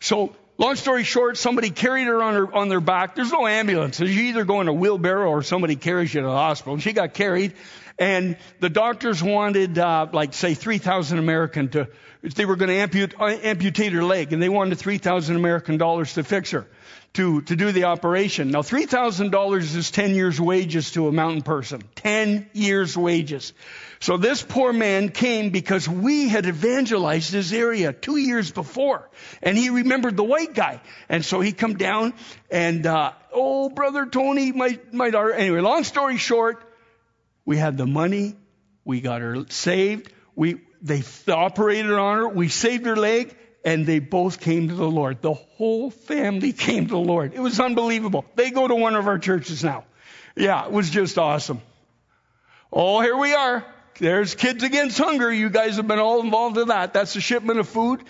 So, 0.00 0.36
long 0.60 0.76
story 0.76 1.02
short, 1.02 1.38
somebody 1.38 1.70
carried 1.70 2.06
her 2.06 2.22
on 2.22 2.34
her 2.34 2.54
on 2.54 2.68
their 2.68 2.80
back. 2.80 3.16
There's 3.16 3.32
no 3.32 3.46
ambulance. 3.46 3.98
You 3.98 4.06
either 4.06 4.44
go 4.44 4.60
in 4.60 4.68
a 4.68 4.72
wheelbarrow 4.72 5.28
or 5.28 5.42
somebody 5.42 5.74
carries 5.74 6.14
you 6.14 6.20
to 6.20 6.26
the 6.26 6.32
hospital. 6.32 6.74
And 6.74 6.82
she 6.82 6.92
got 6.92 7.14
carried, 7.14 7.54
and 7.98 8.36
the 8.60 8.70
doctors 8.70 9.22
wanted, 9.22 9.78
uh, 9.78 10.06
like, 10.12 10.34
say, 10.34 10.54
3,000 10.54 11.18
American 11.18 11.70
to 11.70 11.88
they 12.22 12.44
were 12.44 12.56
going 12.56 12.90
to 12.90 13.08
uh, 13.18 13.38
amputate 13.42 13.92
her 13.94 14.04
leg, 14.04 14.32
and 14.32 14.42
they 14.42 14.48
wanted 14.50 14.78
3,000 14.78 15.36
American 15.36 15.78
dollars 15.78 16.14
to 16.14 16.22
fix 16.22 16.50
her, 16.50 16.66
to, 17.14 17.42
to 17.42 17.56
do 17.56 17.72
the 17.72 17.84
operation. 17.84 18.50
Now, 18.50 18.62
$3,000 18.62 19.76
is 19.76 19.90
10 19.90 20.14
years' 20.14 20.40
wages 20.40 20.92
to 20.92 21.08
a 21.08 21.12
mountain 21.12 21.42
person. 21.42 21.82
10 21.96 22.50
years' 22.52 22.96
wages. 22.96 23.52
So 23.98 24.16
this 24.16 24.42
poor 24.42 24.72
man 24.72 25.08
came 25.08 25.50
because 25.50 25.88
we 25.88 26.28
had 26.28 26.46
evangelized 26.46 27.32
his 27.32 27.52
area 27.52 27.92
two 27.92 28.16
years 28.16 28.50
before, 28.50 29.10
and 29.42 29.58
he 29.58 29.70
remembered 29.70 30.16
the 30.16 30.24
white 30.24 30.54
guy. 30.54 30.80
And 31.08 31.24
so 31.24 31.40
he 31.40 31.52
come 31.52 31.74
down, 31.76 32.14
and 32.50 32.86
uh, 32.86 33.12
oh, 33.32 33.68
brother 33.68 34.06
Tony, 34.06 34.52
my 34.52 34.78
my 34.90 35.10
daughter. 35.10 35.32
Anyway, 35.32 35.60
long 35.60 35.84
story 35.84 36.16
short, 36.16 36.62
we 37.44 37.58
had 37.58 37.76
the 37.76 37.86
money, 37.86 38.36
we 38.84 39.02
got 39.02 39.20
her 39.20 39.44
saved, 39.50 40.10
we 40.34 40.62
they 40.80 41.02
operated 41.28 41.92
on 41.92 42.18
her. 42.18 42.28
We 42.28 42.48
saved 42.48 42.86
her 42.86 42.96
leg 42.96 43.36
and 43.64 43.86
they 43.86 43.98
both 43.98 44.40
came 44.40 44.68
to 44.68 44.74
the 44.74 44.90
Lord. 44.90 45.22
The 45.22 45.34
whole 45.34 45.90
family 45.90 46.52
came 46.66 46.86
to 46.86 46.92
the 46.92 46.98
Lord. 46.98 47.34
It 47.34 47.40
was 47.40 47.60
unbelievable. 47.60 48.24
They 48.34 48.50
go 48.50 48.66
to 48.66 48.74
one 48.74 48.96
of 48.96 49.06
our 49.06 49.18
churches 49.18 49.62
now. 49.62 49.84
Yeah, 50.36 50.64
it 50.64 50.72
was 50.72 50.90
just 50.90 51.18
awesome. 51.18 51.60
Oh, 52.72 53.00
here 53.00 53.16
we 53.16 53.34
are. 53.34 53.64
There's 53.98 54.34
Kids 54.34 54.62
Against 54.62 54.96
Hunger. 54.96 55.30
You 55.32 55.50
guys 55.50 55.76
have 55.76 55.86
been 55.86 55.98
all 55.98 56.20
involved 56.20 56.56
in 56.56 56.68
that. 56.68 56.94
That's 56.94 57.14
a 57.16 57.20
shipment 57.20 57.58
of 57.58 57.68
food. 57.68 58.02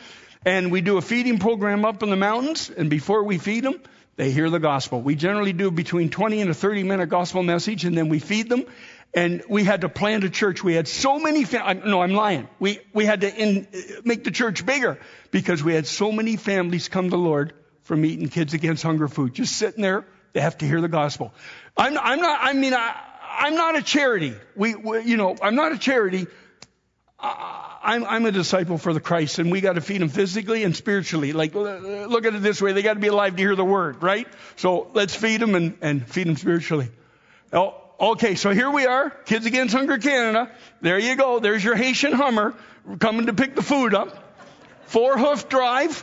And 0.44 0.70
we 0.70 0.80
do 0.80 0.96
a 0.98 1.02
feeding 1.02 1.38
program 1.38 1.84
up 1.84 2.02
in 2.02 2.10
the 2.10 2.16
mountains. 2.16 2.70
And 2.70 2.88
before 2.88 3.24
we 3.24 3.38
feed 3.38 3.64
them, 3.64 3.80
they 4.16 4.30
hear 4.30 4.50
the 4.50 4.60
gospel. 4.60 5.00
We 5.00 5.14
generally 5.14 5.52
do 5.52 5.70
between 5.70 6.10
20 6.10 6.42
and 6.42 6.50
a 6.50 6.54
30 6.54 6.82
minute 6.82 7.08
gospel 7.08 7.42
message 7.42 7.84
and 7.84 7.96
then 7.96 8.08
we 8.08 8.18
feed 8.18 8.48
them 8.48 8.64
and 9.12 9.42
we 9.48 9.64
had 9.64 9.80
to 9.80 9.88
plant 9.88 10.24
a 10.24 10.30
church. 10.30 10.62
We 10.62 10.74
had 10.74 10.86
so 10.86 11.18
many, 11.18 11.44
fam- 11.44 11.88
no, 11.88 12.02
I'm 12.02 12.12
lying. 12.12 12.48
We, 12.58 12.80
we 12.92 13.04
had 13.04 13.22
to 13.22 13.34
in, 13.34 13.66
make 14.04 14.24
the 14.24 14.30
church 14.30 14.64
bigger 14.64 14.98
because 15.30 15.62
we 15.62 15.74
had 15.74 15.86
so 15.86 16.12
many 16.12 16.36
families 16.36 16.88
come 16.88 17.10
to 17.10 17.16
Lord 17.16 17.52
from 17.82 18.04
eating 18.04 18.28
Kids 18.28 18.54
Against 18.54 18.82
Hunger 18.82 19.08
food. 19.08 19.34
Just 19.34 19.56
sitting 19.56 19.82
there, 19.82 20.04
they 20.32 20.40
have 20.40 20.58
to 20.58 20.66
hear 20.66 20.80
the 20.80 20.88
gospel. 20.88 21.34
I'm, 21.76 21.98
I'm 21.98 22.20
not, 22.20 22.38
I 22.42 22.52
mean, 22.52 22.74
I, 22.74 22.94
I'm 23.38 23.54
not 23.54 23.76
a 23.76 23.82
charity. 23.82 24.34
We, 24.54 24.74
we, 24.74 25.02
you 25.02 25.16
know, 25.16 25.36
I'm 25.42 25.56
not 25.56 25.72
a 25.72 25.78
charity. 25.78 26.26
I'm, 27.22 28.04
I'm 28.04 28.26
a 28.26 28.32
disciple 28.32 28.78
for 28.78 28.92
the 28.92 29.00
Christ, 29.00 29.38
and 29.38 29.50
we 29.50 29.60
got 29.60 29.74
to 29.74 29.80
feed 29.80 30.00
them 30.00 30.08
physically 30.08 30.64
and 30.64 30.74
spiritually. 30.74 31.32
Like, 31.32 31.54
look 31.54 32.24
at 32.24 32.34
it 32.34 32.42
this 32.42 32.62
way: 32.62 32.72
they 32.72 32.82
got 32.82 32.94
to 32.94 33.00
be 33.00 33.08
alive 33.08 33.36
to 33.36 33.42
hear 33.42 33.54
the 33.54 33.64
word, 33.64 34.02
right? 34.02 34.26
So 34.56 34.90
let's 34.94 35.14
feed 35.14 35.40
them 35.40 35.54
and, 35.54 35.76
and 35.82 36.08
feed 36.08 36.26
them 36.26 36.36
spiritually. 36.36 36.90
Oh, 37.52 37.79
Okay, 38.00 38.34
so 38.34 38.48
here 38.48 38.70
we 38.70 38.86
are, 38.86 39.10
Kids 39.10 39.44
Against 39.44 39.74
Hunger 39.74 39.98
Canada. 39.98 40.50
There 40.80 40.98
you 40.98 41.16
go. 41.16 41.38
There's 41.38 41.62
your 41.62 41.76
Haitian 41.76 42.12
Hummer 42.12 42.54
coming 42.98 43.26
to 43.26 43.34
pick 43.34 43.54
the 43.54 43.62
food 43.62 43.92
up. 43.92 44.16
Four 44.86 45.18
hoof 45.18 45.50
drive. 45.50 46.02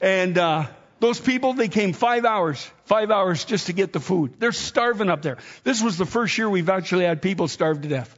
And 0.00 0.38
uh, 0.38 0.66
those 1.00 1.18
people, 1.18 1.54
they 1.54 1.66
came 1.66 1.92
five 1.92 2.24
hours, 2.24 2.70
five 2.84 3.10
hours 3.10 3.44
just 3.44 3.66
to 3.66 3.72
get 3.72 3.92
the 3.92 3.98
food. 3.98 4.36
They're 4.38 4.52
starving 4.52 5.10
up 5.10 5.22
there. 5.22 5.38
This 5.64 5.82
was 5.82 5.98
the 5.98 6.06
first 6.06 6.38
year 6.38 6.48
we've 6.48 6.68
actually 6.68 7.04
had 7.04 7.20
people 7.20 7.48
starve 7.48 7.82
to 7.82 7.88
death. 7.88 8.16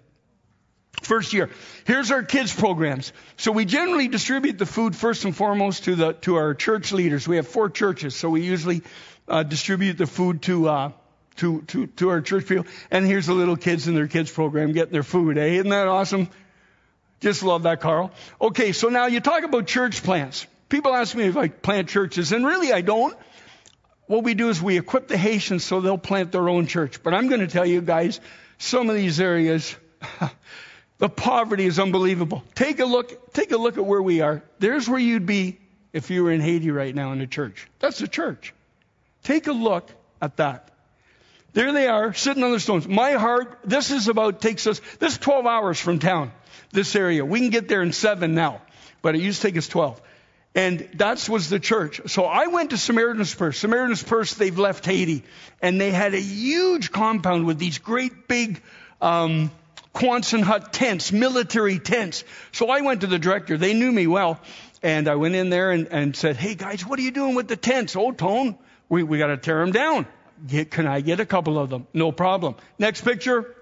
First 1.00 1.32
year. 1.32 1.48
Here's 1.86 2.10
our 2.10 2.22
kids 2.22 2.54
programs. 2.54 3.14
So 3.38 3.50
we 3.50 3.64
generally 3.64 4.08
distribute 4.08 4.58
the 4.58 4.66
food 4.66 4.94
first 4.94 5.24
and 5.24 5.34
foremost 5.34 5.84
to 5.84 5.94
the 5.94 6.12
to 6.12 6.34
our 6.34 6.52
church 6.52 6.92
leaders. 6.92 7.26
We 7.26 7.36
have 7.36 7.48
four 7.48 7.70
churches, 7.70 8.14
so 8.14 8.28
we 8.28 8.42
usually 8.42 8.82
uh, 9.26 9.42
distribute 9.42 9.96
the 9.96 10.06
food 10.06 10.42
to 10.42 10.68
uh, 10.68 10.92
to, 11.36 11.62
to, 11.62 11.86
to 11.86 12.08
our 12.10 12.20
church 12.20 12.46
people. 12.46 12.66
And 12.90 13.06
here's 13.06 13.26
the 13.26 13.34
little 13.34 13.56
kids 13.56 13.88
in 13.88 13.94
their 13.94 14.08
kids 14.08 14.30
program 14.30 14.72
getting 14.72 14.92
their 14.92 15.02
food. 15.02 15.38
Eh? 15.38 15.54
Isn't 15.54 15.70
that 15.70 15.88
awesome? 15.88 16.28
Just 17.20 17.42
love 17.42 17.62
that, 17.62 17.80
Carl. 17.80 18.10
Okay, 18.40 18.72
so 18.72 18.88
now 18.88 19.06
you 19.06 19.20
talk 19.20 19.42
about 19.42 19.66
church 19.66 20.02
plants. 20.02 20.46
People 20.68 20.94
ask 20.94 21.14
me 21.14 21.24
if 21.24 21.36
I 21.36 21.48
plant 21.48 21.88
churches, 21.88 22.32
and 22.32 22.44
really 22.44 22.72
I 22.72 22.80
don't. 22.80 23.16
What 24.06 24.22
we 24.22 24.34
do 24.34 24.50
is 24.50 24.62
we 24.62 24.78
equip 24.78 25.08
the 25.08 25.16
Haitians 25.16 25.64
so 25.64 25.80
they'll 25.80 25.98
plant 25.98 26.32
their 26.32 26.48
own 26.48 26.66
church. 26.66 27.02
But 27.02 27.14
I'm 27.14 27.28
going 27.28 27.40
to 27.40 27.46
tell 27.46 27.66
you 27.66 27.80
guys, 27.80 28.20
some 28.58 28.88
of 28.88 28.96
these 28.96 29.20
areas, 29.20 29.74
the 30.98 31.08
poverty 31.08 31.66
is 31.66 31.78
unbelievable. 31.78 32.44
Take 32.54 32.80
a 32.80 32.84
look, 32.84 33.32
take 33.32 33.50
a 33.52 33.56
look 33.56 33.78
at 33.78 33.84
where 33.84 34.02
we 34.02 34.20
are. 34.20 34.42
There's 34.58 34.88
where 34.88 34.98
you'd 34.98 35.26
be 35.26 35.58
if 35.92 36.10
you 36.10 36.24
were 36.24 36.32
in 36.32 36.40
Haiti 36.40 36.70
right 36.70 36.94
now 36.94 37.12
in 37.12 37.20
a 37.20 37.26
church. 37.26 37.66
That's 37.78 38.00
a 38.00 38.08
church. 38.08 38.54
Take 39.22 39.46
a 39.46 39.52
look 39.52 39.90
at 40.20 40.36
that. 40.36 40.70
There 41.56 41.72
they 41.72 41.88
are, 41.88 42.12
sitting 42.12 42.42
on 42.42 42.52
the 42.52 42.60
stones. 42.60 42.86
My 42.86 43.12
heart, 43.12 43.60
this 43.64 43.90
is 43.90 44.08
about, 44.08 44.42
takes 44.42 44.66
us, 44.66 44.78
this 44.98 45.14
is 45.14 45.18
12 45.18 45.46
hours 45.46 45.80
from 45.80 45.98
town, 45.98 46.32
this 46.70 46.94
area. 46.94 47.24
We 47.24 47.40
can 47.40 47.48
get 47.48 47.66
there 47.66 47.80
in 47.80 47.94
seven 47.94 48.34
now, 48.34 48.60
but 49.00 49.14
it 49.14 49.22
used 49.22 49.40
to 49.40 49.48
take 49.48 49.56
us 49.56 49.66
12. 49.66 49.98
And 50.54 50.86
that 50.96 51.26
was 51.30 51.48
the 51.48 51.58
church. 51.58 52.02
So 52.08 52.26
I 52.26 52.48
went 52.48 52.70
to 52.70 52.76
Samaritan's 52.76 53.34
Purse. 53.34 53.56
Samaritan's 53.58 54.02
Purse, 54.02 54.34
they've 54.34 54.58
left 54.58 54.84
Haiti. 54.84 55.24
And 55.62 55.80
they 55.80 55.92
had 55.92 56.12
a 56.12 56.20
huge 56.20 56.92
compound 56.92 57.46
with 57.46 57.58
these 57.58 57.78
great 57.78 58.28
big, 58.28 58.60
um, 59.00 59.50
Quonset 59.94 60.42
hut 60.42 60.74
tents, 60.74 61.10
military 61.10 61.78
tents. 61.78 62.24
So 62.52 62.68
I 62.68 62.82
went 62.82 63.00
to 63.00 63.06
the 63.06 63.18
director. 63.18 63.56
They 63.56 63.72
knew 63.72 63.90
me 63.90 64.06
well. 64.06 64.38
And 64.82 65.08
I 65.08 65.14
went 65.14 65.34
in 65.34 65.48
there 65.48 65.70
and, 65.70 65.88
and 65.90 66.14
said, 66.14 66.36
Hey 66.36 66.54
guys, 66.54 66.84
what 66.84 66.98
are 66.98 67.02
you 67.02 67.12
doing 67.12 67.34
with 67.34 67.48
the 67.48 67.56
tents? 67.56 67.96
Oh, 67.96 68.12
Tone, 68.12 68.58
we, 68.90 69.02
we 69.02 69.16
got 69.16 69.28
to 69.28 69.38
tear 69.38 69.60
them 69.60 69.72
down. 69.72 70.06
Get, 70.46 70.70
can 70.70 70.86
I 70.86 71.00
get 71.00 71.20
a 71.20 71.26
couple 71.26 71.58
of 71.58 71.70
them? 71.70 71.86
No 71.94 72.12
problem. 72.12 72.56
Next 72.78 73.02
picture. 73.02 73.54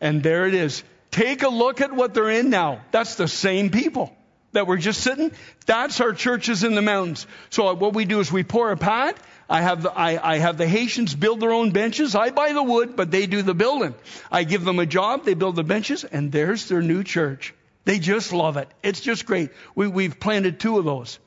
And 0.00 0.22
there 0.22 0.46
it 0.46 0.54
is. 0.54 0.82
Take 1.10 1.42
a 1.42 1.48
look 1.48 1.80
at 1.80 1.92
what 1.92 2.12
they're 2.12 2.30
in 2.30 2.50
now. 2.50 2.82
That's 2.90 3.14
the 3.14 3.28
same 3.28 3.70
people 3.70 4.14
that 4.52 4.66
were 4.66 4.76
just 4.76 5.00
sitting. 5.02 5.32
That's 5.66 6.00
our 6.00 6.12
churches 6.12 6.64
in 6.64 6.74
the 6.74 6.82
mountains. 6.82 7.26
So 7.50 7.72
what 7.74 7.94
we 7.94 8.04
do 8.04 8.20
is 8.20 8.32
we 8.32 8.42
pour 8.42 8.70
a 8.70 8.76
pad. 8.76 9.14
I 9.48 9.62
have 9.62 9.82
the, 9.82 9.92
I, 9.92 10.34
I 10.34 10.38
have 10.38 10.58
the 10.58 10.66
Haitians 10.66 11.14
build 11.14 11.40
their 11.40 11.52
own 11.52 11.70
benches. 11.70 12.14
I 12.14 12.30
buy 12.30 12.52
the 12.52 12.62
wood, 12.62 12.96
but 12.96 13.10
they 13.10 13.26
do 13.26 13.42
the 13.42 13.54
building. 13.54 13.94
I 14.30 14.44
give 14.44 14.64
them 14.64 14.78
a 14.78 14.86
job. 14.86 15.24
They 15.24 15.34
build 15.34 15.56
the 15.56 15.64
benches 15.64 16.04
and 16.04 16.32
there's 16.32 16.68
their 16.68 16.82
new 16.82 17.04
church. 17.04 17.54
They 17.84 17.98
just 17.98 18.32
love 18.32 18.56
it. 18.56 18.68
It's 18.82 19.00
just 19.00 19.26
great. 19.26 19.50
We, 19.74 19.86
we've 19.86 20.18
planted 20.18 20.58
two 20.58 20.78
of 20.78 20.84
those. 20.84 21.18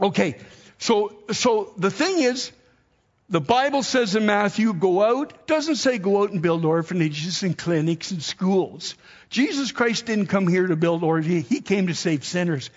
Okay. 0.00 0.38
So, 0.78 1.14
so 1.32 1.72
the 1.76 1.90
thing 1.90 2.20
is, 2.20 2.52
the 3.28 3.40
Bible 3.40 3.82
says 3.82 4.14
in 4.14 4.24
Matthew, 4.26 4.72
go 4.72 5.02
out. 5.02 5.32
It 5.32 5.46
doesn't 5.46 5.76
say 5.76 5.98
go 5.98 6.22
out 6.22 6.30
and 6.30 6.42
build 6.42 6.64
orphanages 6.64 7.42
and 7.42 7.58
clinics 7.58 8.12
and 8.12 8.22
schools. 8.22 8.94
Jesus 9.30 9.72
Christ 9.72 10.06
didn't 10.06 10.26
come 10.26 10.46
here 10.46 10.66
to 10.66 10.76
build 10.76 11.02
orphanages. 11.02 11.48
He 11.48 11.60
came 11.60 11.88
to 11.88 11.94
save 11.94 12.24
sinners. 12.24 12.70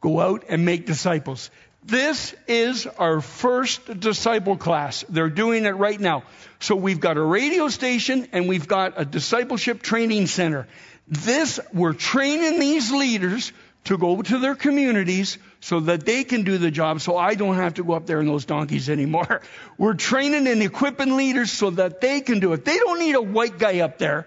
Go 0.00 0.20
out 0.20 0.44
and 0.48 0.64
make 0.64 0.86
disciples. 0.86 1.50
This 1.82 2.34
is 2.46 2.86
our 2.86 3.20
first 3.20 4.00
disciple 4.00 4.56
class. 4.56 5.04
They're 5.08 5.30
doing 5.30 5.64
it 5.64 5.70
right 5.70 5.98
now. 5.98 6.24
So 6.60 6.76
we've 6.76 7.00
got 7.00 7.16
a 7.16 7.22
radio 7.22 7.68
station 7.68 8.28
and 8.32 8.48
we've 8.48 8.68
got 8.68 8.94
a 8.96 9.04
discipleship 9.04 9.82
training 9.82 10.26
center. 10.26 10.68
This, 11.08 11.58
we're 11.72 11.94
training 11.94 12.60
these 12.60 12.92
leaders 12.92 13.52
to 13.84 13.96
go 13.96 14.20
to 14.20 14.38
their 14.38 14.54
communities 14.54 15.38
so 15.60 15.80
that 15.80 16.04
they 16.04 16.24
can 16.24 16.42
do 16.42 16.58
the 16.58 16.70
job 16.70 17.00
so 17.00 17.16
I 17.16 17.34
don't 17.34 17.56
have 17.56 17.74
to 17.74 17.84
go 17.84 17.94
up 17.94 18.06
there 18.06 18.20
in 18.20 18.26
those 18.26 18.44
donkeys 18.44 18.88
anymore. 18.90 19.40
We're 19.78 19.94
training 19.94 20.46
and 20.46 20.62
equipping 20.62 21.16
leaders 21.16 21.50
so 21.50 21.70
that 21.70 22.00
they 22.00 22.20
can 22.20 22.40
do 22.40 22.52
it. 22.52 22.64
They 22.64 22.76
don't 22.78 22.98
need 22.98 23.14
a 23.14 23.22
white 23.22 23.58
guy 23.58 23.80
up 23.80 23.98
there. 23.98 24.26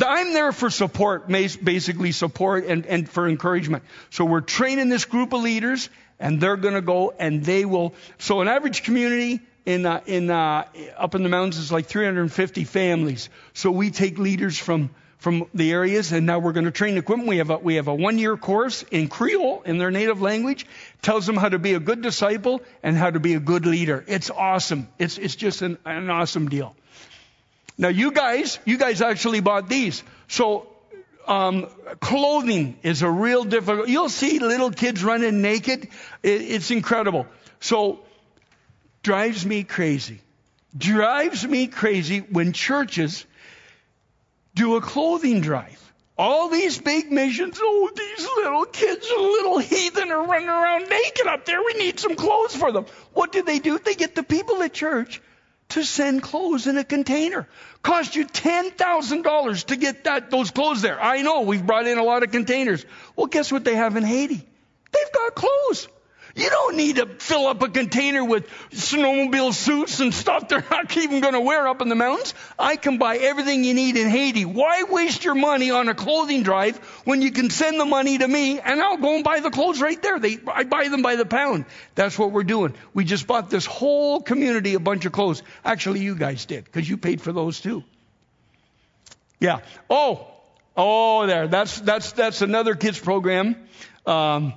I'm 0.00 0.32
there 0.32 0.52
for 0.52 0.70
support, 0.70 1.28
basically 1.28 2.12
support 2.12 2.66
and, 2.66 2.86
and 2.86 3.08
for 3.08 3.28
encouragement. 3.28 3.84
So 4.10 4.26
we're 4.26 4.42
training 4.42 4.90
this 4.90 5.06
group 5.06 5.32
of 5.32 5.42
leaders 5.42 5.88
and 6.20 6.40
they're 6.40 6.58
going 6.58 6.74
to 6.74 6.82
go 6.82 7.14
and 7.18 7.42
they 7.42 7.64
will. 7.64 7.94
So 8.18 8.40
an 8.42 8.48
average 8.48 8.82
community 8.82 9.40
in, 9.64 9.86
uh, 9.86 10.00
in, 10.06 10.30
uh, 10.30 10.66
up 10.96 11.14
in 11.14 11.22
the 11.22 11.28
mountains 11.28 11.56
is 11.56 11.72
like 11.72 11.86
350 11.86 12.64
families. 12.64 13.28
So 13.54 13.70
we 13.70 13.90
take 13.90 14.18
leaders 14.18 14.58
from 14.58 14.90
from 15.18 15.46
the 15.52 15.72
areas, 15.72 16.12
and 16.12 16.26
now 16.26 16.38
we're 16.38 16.52
going 16.52 16.64
to 16.64 16.70
train 16.70 16.96
equipment. 16.96 17.28
We 17.28 17.38
have 17.38 17.50
a, 17.50 17.58
we 17.58 17.74
have 17.74 17.88
a 17.88 17.94
one 17.94 18.18
year 18.18 18.36
course 18.36 18.84
in 18.90 19.08
Creole, 19.08 19.62
in 19.66 19.78
their 19.78 19.90
native 19.90 20.22
language, 20.22 20.64
tells 21.02 21.26
them 21.26 21.36
how 21.36 21.48
to 21.48 21.58
be 21.58 21.74
a 21.74 21.80
good 21.80 22.02
disciple 22.02 22.62
and 22.82 22.96
how 22.96 23.10
to 23.10 23.18
be 23.18 23.34
a 23.34 23.40
good 23.40 23.66
leader. 23.66 24.04
It's 24.06 24.30
awesome. 24.30 24.88
It's, 24.98 25.18
it's 25.18 25.34
just 25.34 25.62
an, 25.62 25.78
an 25.84 26.08
awesome 26.08 26.48
deal. 26.48 26.74
Now 27.76 27.88
you 27.88 28.12
guys, 28.12 28.58
you 28.64 28.78
guys 28.78 29.02
actually 29.02 29.40
bought 29.40 29.68
these. 29.68 30.02
So, 30.28 30.68
um, 31.26 31.66
clothing 32.00 32.78
is 32.82 33.02
a 33.02 33.10
real 33.10 33.44
difficult, 33.44 33.88
you'll 33.88 34.08
see 34.08 34.38
little 34.38 34.70
kids 34.70 35.04
running 35.04 35.42
naked. 35.42 35.88
It, 36.22 36.42
it's 36.42 36.70
incredible. 36.70 37.26
So, 37.60 38.00
drives 39.02 39.44
me 39.44 39.64
crazy. 39.64 40.20
Drives 40.76 41.46
me 41.46 41.66
crazy 41.66 42.20
when 42.20 42.52
churches 42.52 43.26
do 44.58 44.76
a 44.76 44.80
clothing 44.80 45.40
drive. 45.40 45.92
All 46.18 46.48
these 46.48 46.78
big 46.78 47.12
missions, 47.12 47.58
oh, 47.62 47.90
these 47.96 48.26
little 48.26 48.64
kids 48.64 49.08
little 49.08 49.58
heathen 49.58 50.10
are 50.10 50.26
running 50.26 50.48
around 50.48 50.88
naked 50.90 51.28
up 51.28 51.46
there. 51.46 51.62
We 51.64 51.74
need 51.74 52.00
some 52.00 52.16
clothes 52.16 52.56
for 52.56 52.72
them. 52.72 52.86
What 53.14 53.30
do 53.30 53.42
they 53.42 53.60
do? 53.60 53.78
They 53.78 53.94
get 53.94 54.16
the 54.16 54.24
people 54.24 54.60
at 54.64 54.72
church 54.72 55.22
to 55.70 55.84
send 55.84 56.22
clothes 56.22 56.66
in 56.66 56.76
a 56.76 56.82
container. 56.82 57.46
Cost 57.82 58.16
you 58.16 58.26
$10,000 58.26 59.64
to 59.66 59.76
get 59.76 60.04
that, 60.04 60.30
those 60.30 60.50
clothes 60.50 60.82
there. 60.82 61.00
I 61.00 61.22
know, 61.22 61.42
we've 61.42 61.64
brought 61.64 61.86
in 61.86 61.98
a 61.98 62.02
lot 62.02 62.24
of 62.24 62.32
containers. 62.32 62.84
Well, 63.14 63.26
guess 63.26 63.52
what 63.52 63.64
they 63.64 63.76
have 63.76 63.96
in 63.96 64.02
Haiti? 64.02 64.44
They've 64.92 65.12
got 65.12 65.34
clothes. 65.36 65.88
You 66.38 66.48
don't 66.50 66.76
need 66.76 66.96
to 66.96 67.06
fill 67.06 67.48
up 67.48 67.60
a 67.62 67.68
container 67.68 68.24
with 68.24 68.48
snowmobile 68.70 69.52
suits 69.52 69.98
and 69.98 70.14
stuff 70.14 70.48
they're 70.48 70.64
not 70.70 70.96
even 70.96 71.20
going 71.20 71.32
to 71.32 71.40
wear 71.40 71.66
up 71.66 71.82
in 71.82 71.88
the 71.88 71.96
mountains. 71.96 72.32
I 72.56 72.76
can 72.76 72.98
buy 72.98 73.16
everything 73.16 73.64
you 73.64 73.74
need 73.74 73.96
in 73.96 74.08
Haiti. 74.08 74.44
Why 74.44 74.84
waste 74.84 75.24
your 75.24 75.34
money 75.34 75.72
on 75.72 75.88
a 75.88 75.96
clothing 75.96 76.44
drive 76.44 76.76
when 77.04 77.22
you 77.22 77.32
can 77.32 77.50
send 77.50 77.80
the 77.80 77.84
money 77.84 78.18
to 78.18 78.28
me 78.28 78.60
and 78.60 78.80
I'll 78.80 78.98
go 78.98 79.16
and 79.16 79.24
buy 79.24 79.40
the 79.40 79.50
clothes 79.50 79.80
right 79.80 80.00
there? 80.00 80.20
They, 80.20 80.38
I 80.46 80.62
buy 80.62 80.86
them 80.86 81.02
by 81.02 81.16
the 81.16 81.26
pound. 81.26 81.64
That's 81.96 82.16
what 82.16 82.30
we're 82.30 82.44
doing. 82.44 82.72
We 82.94 83.04
just 83.04 83.26
bought 83.26 83.50
this 83.50 83.66
whole 83.66 84.20
community 84.20 84.74
a 84.74 84.80
bunch 84.80 85.06
of 85.06 85.12
clothes. 85.12 85.42
Actually, 85.64 86.00
you 86.00 86.14
guys 86.14 86.46
did 86.46 86.66
because 86.66 86.88
you 86.88 86.98
paid 86.98 87.20
for 87.20 87.32
those 87.32 87.60
too. 87.60 87.82
Yeah. 89.40 89.58
Oh, 89.90 90.28
oh, 90.76 91.26
there. 91.26 91.48
That's 91.48 91.80
that's 91.80 92.12
that's 92.12 92.42
another 92.42 92.76
kids 92.76 93.00
program. 93.00 93.56
Um, 94.06 94.52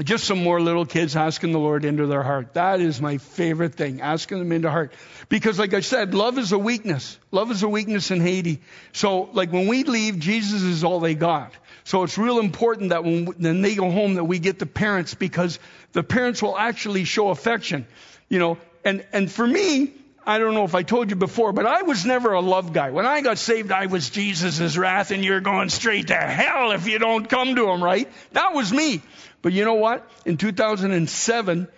just 0.00 0.24
some 0.24 0.42
more 0.42 0.60
little 0.60 0.86
kids 0.86 1.16
asking 1.16 1.52
the 1.52 1.58
Lord 1.58 1.84
into 1.84 2.06
their 2.06 2.22
heart. 2.22 2.54
That 2.54 2.80
is 2.80 3.00
my 3.00 3.18
favorite 3.18 3.74
thing, 3.74 4.00
asking 4.00 4.38
them 4.38 4.50
into 4.52 4.70
heart. 4.70 4.92
Because 5.28 5.58
like 5.58 5.74
I 5.74 5.80
said, 5.80 6.14
love 6.14 6.38
is 6.38 6.52
a 6.52 6.58
weakness. 6.58 7.18
Love 7.30 7.50
is 7.50 7.62
a 7.62 7.68
weakness 7.68 8.10
in 8.10 8.20
Haiti. 8.20 8.60
So 8.92 9.28
like 9.32 9.52
when 9.52 9.68
we 9.68 9.84
leave, 9.84 10.18
Jesus 10.18 10.62
is 10.62 10.82
all 10.82 11.00
they 11.00 11.14
got. 11.14 11.52
So 11.84 12.04
it's 12.04 12.16
real 12.16 12.38
important 12.38 12.90
that 12.90 13.04
when, 13.04 13.26
when 13.26 13.60
they 13.60 13.74
go 13.74 13.90
home 13.90 14.14
that 14.14 14.24
we 14.24 14.38
get 14.38 14.58
the 14.58 14.66
parents 14.66 15.14
because 15.14 15.58
the 15.92 16.02
parents 16.02 16.40
will 16.42 16.56
actually 16.56 17.04
show 17.04 17.28
affection. 17.28 17.86
You 18.30 18.38
know, 18.38 18.58
and, 18.84 19.04
and 19.12 19.30
for 19.30 19.46
me, 19.46 19.92
I 20.24 20.38
don't 20.38 20.54
know 20.54 20.64
if 20.64 20.74
I 20.74 20.82
told 20.82 21.10
you 21.10 21.16
before, 21.16 21.52
but 21.52 21.66
I 21.66 21.82
was 21.82 22.06
never 22.06 22.32
a 22.32 22.40
love 22.40 22.72
guy. 22.72 22.90
When 22.90 23.06
I 23.06 23.20
got 23.22 23.38
saved, 23.38 23.72
I 23.72 23.86
was 23.86 24.10
Jesus' 24.10 24.76
wrath 24.76 25.10
and 25.10 25.24
you're 25.24 25.40
going 25.40 25.68
straight 25.68 26.08
to 26.08 26.14
hell 26.14 26.72
if 26.72 26.86
you 26.86 26.98
don't 26.98 27.28
come 27.28 27.56
to 27.56 27.70
him, 27.70 27.82
right? 27.82 28.10
That 28.32 28.54
was 28.54 28.72
me. 28.72 29.02
But 29.42 29.52
you 29.52 29.64
know 29.64 29.74
what? 29.74 30.08
In 30.24 30.36
2007, 30.36 31.68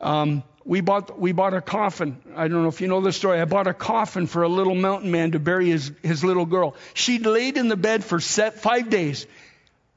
um, 0.00 0.42
we 0.64 0.80
bought 0.80 1.20
we 1.20 1.32
bought 1.32 1.54
a 1.54 1.60
coffin. 1.60 2.16
I 2.34 2.48
don't 2.48 2.62
know 2.62 2.68
if 2.68 2.80
you 2.80 2.88
know 2.88 3.00
the 3.00 3.12
story. 3.12 3.40
I 3.40 3.44
bought 3.44 3.66
a 3.66 3.74
coffin 3.74 4.26
for 4.26 4.42
a 4.42 4.48
little 4.48 4.74
mountain 4.74 5.10
man 5.10 5.32
to 5.32 5.38
bury 5.38 5.68
his 5.68 5.92
his 6.02 6.24
little 6.24 6.46
girl. 6.46 6.74
She'd 6.94 7.26
laid 7.26 7.56
in 7.56 7.68
the 7.68 7.76
bed 7.76 8.02
for 8.02 8.18
set 8.18 8.60
five 8.60 8.88
days. 8.88 9.26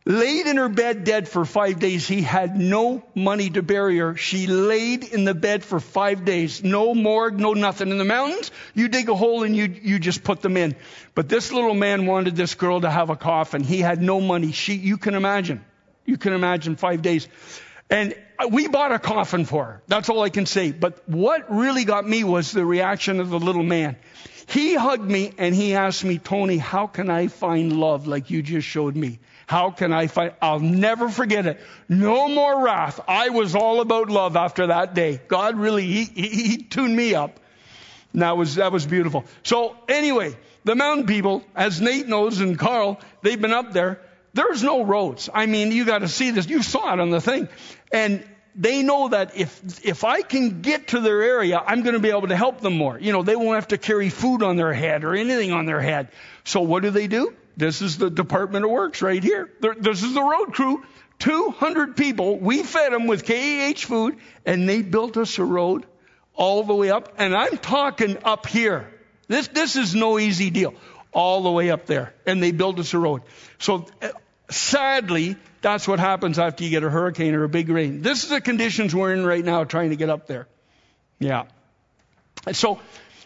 Laid 0.08 0.48
in 0.48 0.56
her 0.56 0.70
bed 0.70 1.04
dead 1.04 1.28
for 1.28 1.43
five 1.43 1.80
days. 1.80 2.08
He 2.08 2.22
had 2.22 2.56
no 2.56 3.04
money 3.13 3.50
to 3.50 3.62
bury 3.62 3.98
her. 3.98 4.15
She 4.15 4.48
laid 4.48 5.04
in 5.04 5.26
the 5.26 5.34
bed 5.34 5.65
for 5.65 5.82
five 5.82 6.24
days. 6.24 6.63
No 6.63 6.96
morgue, 6.96 7.38
no 7.38 7.52
nothing. 7.52 7.89
In 7.89 7.98
the 7.98 8.06
mountains, 8.06 8.50
you 8.74 8.88
dig 8.88 9.10
a 9.10 9.15
hole 9.15 9.43
and 9.43 9.54
you, 9.54 9.65
you 9.65 10.00
just 10.00 10.24
put 10.24 10.39
them 10.39 10.56
in. 10.56 10.78
But 11.13 11.28
this 11.28 11.52
little 11.52 11.74
man 11.74 12.06
wanted 12.06 12.38
this 12.38 12.56
girl 12.56 12.80
to 12.80 12.89
have 12.89 13.10
a 13.10 13.17
coffin. 13.17 13.65
He 13.65 13.80
had 13.80 14.02
no 14.02 14.22
money. 14.22 14.54
She, 14.54 14.76
you 14.76 14.96
can 14.96 15.13
imagine. 15.13 15.65
You 16.06 16.15
can 16.15 16.32
imagine 16.32 16.78
five 16.78 17.02
days. 17.02 17.28
And 17.89 18.15
we 18.50 18.70
bought 18.70 18.93
a 18.93 19.00
coffin 19.00 19.43
for 19.43 19.65
her. 19.65 19.84
That's 19.88 20.08
all 20.08 20.22
I 20.22 20.30
can 20.30 20.46
say. 20.46 20.72
But 20.72 21.04
what 21.10 21.54
really 21.54 21.84
got 21.84 22.08
me 22.08 22.24
was 22.24 22.54
the 22.54 22.65
reaction 22.65 23.20
of 23.20 23.30
the 23.30 23.39
little 23.39 23.62
man. 23.62 23.98
He 24.48 24.74
hugged 24.74 25.04
me 25.04 25.34
and 25.38 25.54
he 25.54 25.76
asked 25.76 26.06
me, 26.06 26.17
Tony, 26.17 26.58
how 26.58 26.88
can 26.88 27.10
I 27.10 27.28
find 27.28 27.78
love 27.78 28.08
like 28.08 28.30
you 28.30 28.41
just 28.41 28.65
showed 28.65 28.96
me? 28.96 29.20
How 29.47 29.71
can 29.71 29.93
I 29.93 30.07
find, 30.07 30.33
I'll 30.41 30.60
never 30.60 31.07
forget 31.07 31.45
it. 31.45 31.62
No 31.88 32.27
more 32.27 32.65
wrath. 32.65 32.99
I 33.07 33.29
was 33.29 33.55
all 33.55 33.79
about 33.79 34.10
love 34.10 34.36
after 34.36 34.67
that 34.67 34.93
day. 34.93 35.21
God 35.25 35.57
really, 35.57 35.86
he, 35.88 36.03
he, 36.03 36.27
he 36.27 36.57
tuned 36.57 36.93
me 36.93 37.15
up. 37.15 37.39
And 38.12 38.23
that 38.23 38.36
was, 38.36 38.55
that 38.55 38.73
was 38.73 38.86
beautiful. 38.86 39.23
So 39.43 39.77
anyway, 39.88 40.36
the 40.65 40.75
mountain 40.75 41.05
people, 41.05 41.45
as 41.55 41.79
Nate 41.79 42.10
knows 42.10 42.41
and 42.41 42.60
Carl, 42.60 42.99
they've 43.21 43.39
been 43.39 43.53
up 43.53 43.71
there. 43.71 44.01
There's 44.33 44.63
no 44.63 44.83
roads. 44.83 45.29
I 45.33 45.45
mean, 45.45 45.71
you 45.71 45.86
got 45.86 45.99
to 45.99 46.10
see 46.10 46.31
this. 46.31 46.49
You 46.49 46.62
saw 46.62 46.93
it 46.93 46.99
on 46.99 47.10
the 47.10 47.21
thing. 47.21 47.47
And 47.89 48.27
they 48.53 48.83
know 48.83 49.07
that 49.07 49.38
if 49.38 49.86
if 49.86 50.03
I 50.03 50.23
can 50.23 50.62
get 50.62 50.89
to 50.89 50.99
their 50.99 51.21
area, 51.21 51.57
I'm 51.57 51.83
going 51.83 51.93
to 51.93 52.01
be 52.01 52.10
able 52.10 52.27
to 52.27 52.36
help 52.36 52.60
them 52.60 52.75
more. 52.75 52.99
You 52.99 53.13
know, 53.13 53.23
they 53.23 53.36
won't 53.36 53.55
have 53.55 53.69
to 53.69 53.77
carry 53.77 54.10
food 54.10 54.43
on 54.43 54.57
their 54.57 54.73
head 54.73 55.05
or 55.05 55.15
anything 55.15 55.53
on 55.53 55.65
their 55.65 55.79
head. 55.79 56.10
So 56.43 56.62
what 56.62 56.83
do 56.83 56.89
they 56.89 57.07
do? 57.07 57.33
This 57.58 57.82
is 57.82 57.98
the 57.98 58.10
Department 58.10 58.63
of 58.63 58.72
Works 58.72 59.02
right 59.02 59.22
here. 59.22 59.50
This 59.80 60.04
is 60.04 60.13
the 60.13 60.22
road 60.22 60.54
crew. 60.54 60.86
200 61.20 61.98
people. 61.98 62.38
We 62.38 62.62
fed 62.62 62.93
them 62.93 63.08
with 63.08 63.26
KEH 63.26 63.82
food, 63.82 64.17
and 64.46 64.70
they 64.70 64.84
built 64.84 65.17
us 65.17 65.39
a 65.39 65.43
road 65.43 65.88
all 66.36 66.63
the 66.63 66.76
way 66.76 66.91
up, 66.91 67.15
and 67.17 67.36
I'm 67.36 67.58
talking 67.58 68.20
up 68.24 68.46
here. 68.46 68.88
This, 69.28 69.48
this 69.48 69.76
is 69.76 69.96
no 69.96 70.20
easy 70.20 70.52
deal. 70.52 70.76
All 71.12 71.41
the 71.41 71.52
way 71.52 71.72
up 71.72 71.88
there. 71.88 72.13
And 72.28 72.41
they 72.41 72.52
built 72.52 72.78
us 72.78 72.93
a 72.93 73.00
road. 73.00 73.24
So 73.58 73.88
uh, 74.02 74.10
sadly, 74.52 75.36
that's 75.62 75.88
what 75.88 76.00
happens 76.00 76.38
after 76.38 76.63
you 76.63 76.70
get 76.70 76.84
a 76.84 76.89
hurricane 76.89 77.34
or 77.34 77.43
a 77.43 77.50
big 77.50 77.70
rain. 77.70 78.02
This 78.04 78.24
is 78.24 78.30
the 78.30 78.39
conditions 78.39 78.93
we're 78.93 79.13
in 79.13 79.26
right 79.26 79.43
now 79.43 79.63
trying 79.63 79.89
to 79.89 79.96
get 79.96 80.10
up 80.10 80.28
there. 80.28 80.48
Yeah. 81.17 81.46
So, 82.52 82.80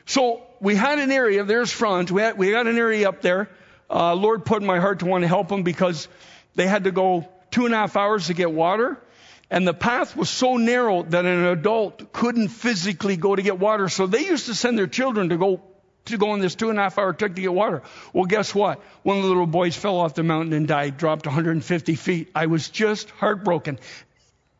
so 0.05 0.43
we 0.61 0.75
had 0.75 0.99
an 0.99 1.11
area, 1.11 1.43
there's 1.43 1.71
front, 1.71 2.11
we, 2.11 2.21
had, 2.21 2.37
we 2.37 2.51
got 2.51 2.65
an 2.65 2.77
area 2.77 3.09
up 3.09 3.21
there. 3.21 3.49
Uh, 3.91 4.15
Lord 4.15 4.45
put 4.45 4.61
in 4.61 4.67
my 4.67 4.79
heart 4.79 4.99
to 4.99 5.05
want 5.05 5.23
to 5.23 5.27
help 5.27 5.49
them 5.49 5.63
because 5.63 6.07
they 6.55 6.65
had 6.65 6.85
to 6.85 6.91
go 6.91 7.27
two 7.51 7.65
and 7.65 7.73
a 7.73 7.77
half 7.77 7.97
hours 7.97 8.27
to 8.27 8.33
get 8.33 8.51
water. 8.51 8.97
And 9.49 9.67
the 9.67 9.73
path 9.73 10.15
was 10.15 10.29
so 10.29 10.55
narrow 10.55 11.03
that 11.03 11.25
an 11.25 11.45
adult 11.45 12.13
couldn't 12.13 12.47
physically 12.47 13.17
go 13.17 13.35
to 13.35 13.41
get 13.41 13.59
water. 13.59 13.89
So 13.89 14.07
they 14.07 14.21
used 14.21 14.45
to 14.45 14.55
send 14.55 14.77
their 14.77 14.87
children 14.87 15.29
to 15.29 15.37
go 15.37 15.61
to 16.05 16.17
go 16.17 16.31
on 16.31 16.39
this 16.39 16.55
two 16.55 16.69
and 16.69 16.79
a 16.79 16.83
half 16.83 16.97
hour 16.97 17.13
trek 17.13 17.35
to 17.35 17.41
get 17.41 17.53
water. 17.53 17.83
Well, 18.13 18.25
guess 18.25 18.55
what? 18.55 18.81
One 19.03 19.17
of 19.17 19.23
the 19.23 19.29
little 19.29 19.45
boys 19.45 19.75
fell 19.75 19.97
off 19.97 20.15
the 20.15 20.23
mountain 20.23 20.53
and 20.53 20.67
died, 20.67 20.97
dropped 20.97 21.25
150 21.25 21.95
feet. 21.95 22.31
I 22.33 22.47
was 22.47 22.69
just 22.69 23.09
heartbroken. 23.11 23.77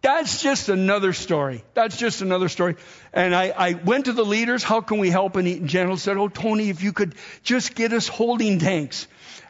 That's 0.01 0.41
just 0.41 0.69
another 0.69 1.13
story. 1.13 1.63
That's 1.73 1.95
just 1.95 2.21
another 2.21 2.49
story. 2.49 2.75
And 3.13 3.35
I, 3.35 3.53
I 3.55 3.73
went 3.73 4.05
to 4.05 4.13
the 4.13 4.25
leaders. 4.25 4.63
How 4.63 4.81
can 4.81 4.97
we 4.97 5.09
help? 5.09 5.35
And 5.35 5.47
Eaton 5.47 5.67
General 5.67 5.97
said, 5.97 6.17
Oh, 6.17 6.27
Tony, 6.27 6.69
if 6.69 6.81
you 6.81 6.91
could 6.91 7.15
just 7.43 7.75
get 7.75 7.93
us 7.93 8.07
holding 8.07 8.59
tanks. 8.59 9.07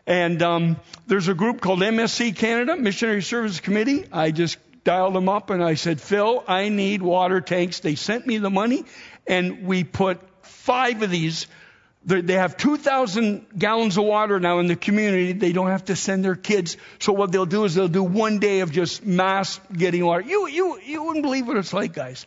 And 0.08 0.42
um, 0.42 0.80
there's 1.08 1.28
a 1.28 1.34
group 1.34 1.62
called 1.62 1.80
MSC 1.80 2.36
Canada, 2.36 2.76
Missionary 2.76 3.22
Service 3.22 3.60
Committee. 3.60 4.06
I 4.12 4.32
just 4.32 4.58
dialed 4.84 5.14
them 5.14 5.30
up 5.30 5.50
and 5.50 5.64
I 5.64 5.76
said, 5.76 6.02
Phil, 6.02 6.44
I 6.48 6.70
need 6.70 7.02
water 7.02 7.40
tanks. 7.42 7.80
They 7.80 7.96
sent 7.96 8.26
me 8.26 8.38
the 8.40 8.50
money 8.50 8.86
and 9.28 9.66
we 9.66 9.84
put 9.84 10.20
five 10.44 11.02
of 11.02 11.10
these 11.10 11.48
they 12.04 12.34
have 12.34 12.58
2,000 12.58 13.46
gallons 13.58 13.98
of 13.98 14.06
water 14.06 14.40
now 14.40 14.58
in 14.60 14.66
the 14.66 14.76
community. 14.76 15.34
They 15.34 15.54
don't 15.54 15.68
have 15.68 15.86
to 15.86 15.96
send 15.96 16.26
their 16.26 16.36
kids. 16.36 16.78
So 16.98 17.14
what 17.14 17.32
they'll 17.32 17.46
do 17.46 17.64
is 17.66 17.76
they'll 17.76 17.88
do 17.88 18.04
one 18.04 18.40
day 18.40 18.62
of 18.62 18.72
just 18.72 19.06
mass 19.06 19.60
getting 19.72 20.04
water. 20.04 20.22
You, 20.22 20.48
you, 20.48 20.80
you 20.84 21.04
wouldn't 21.04 21.24
believe 21.24 21.48
what 21.48 21.58
it's 21.58 21.74
like, 21.74 21.94
guys. 21.94 22.26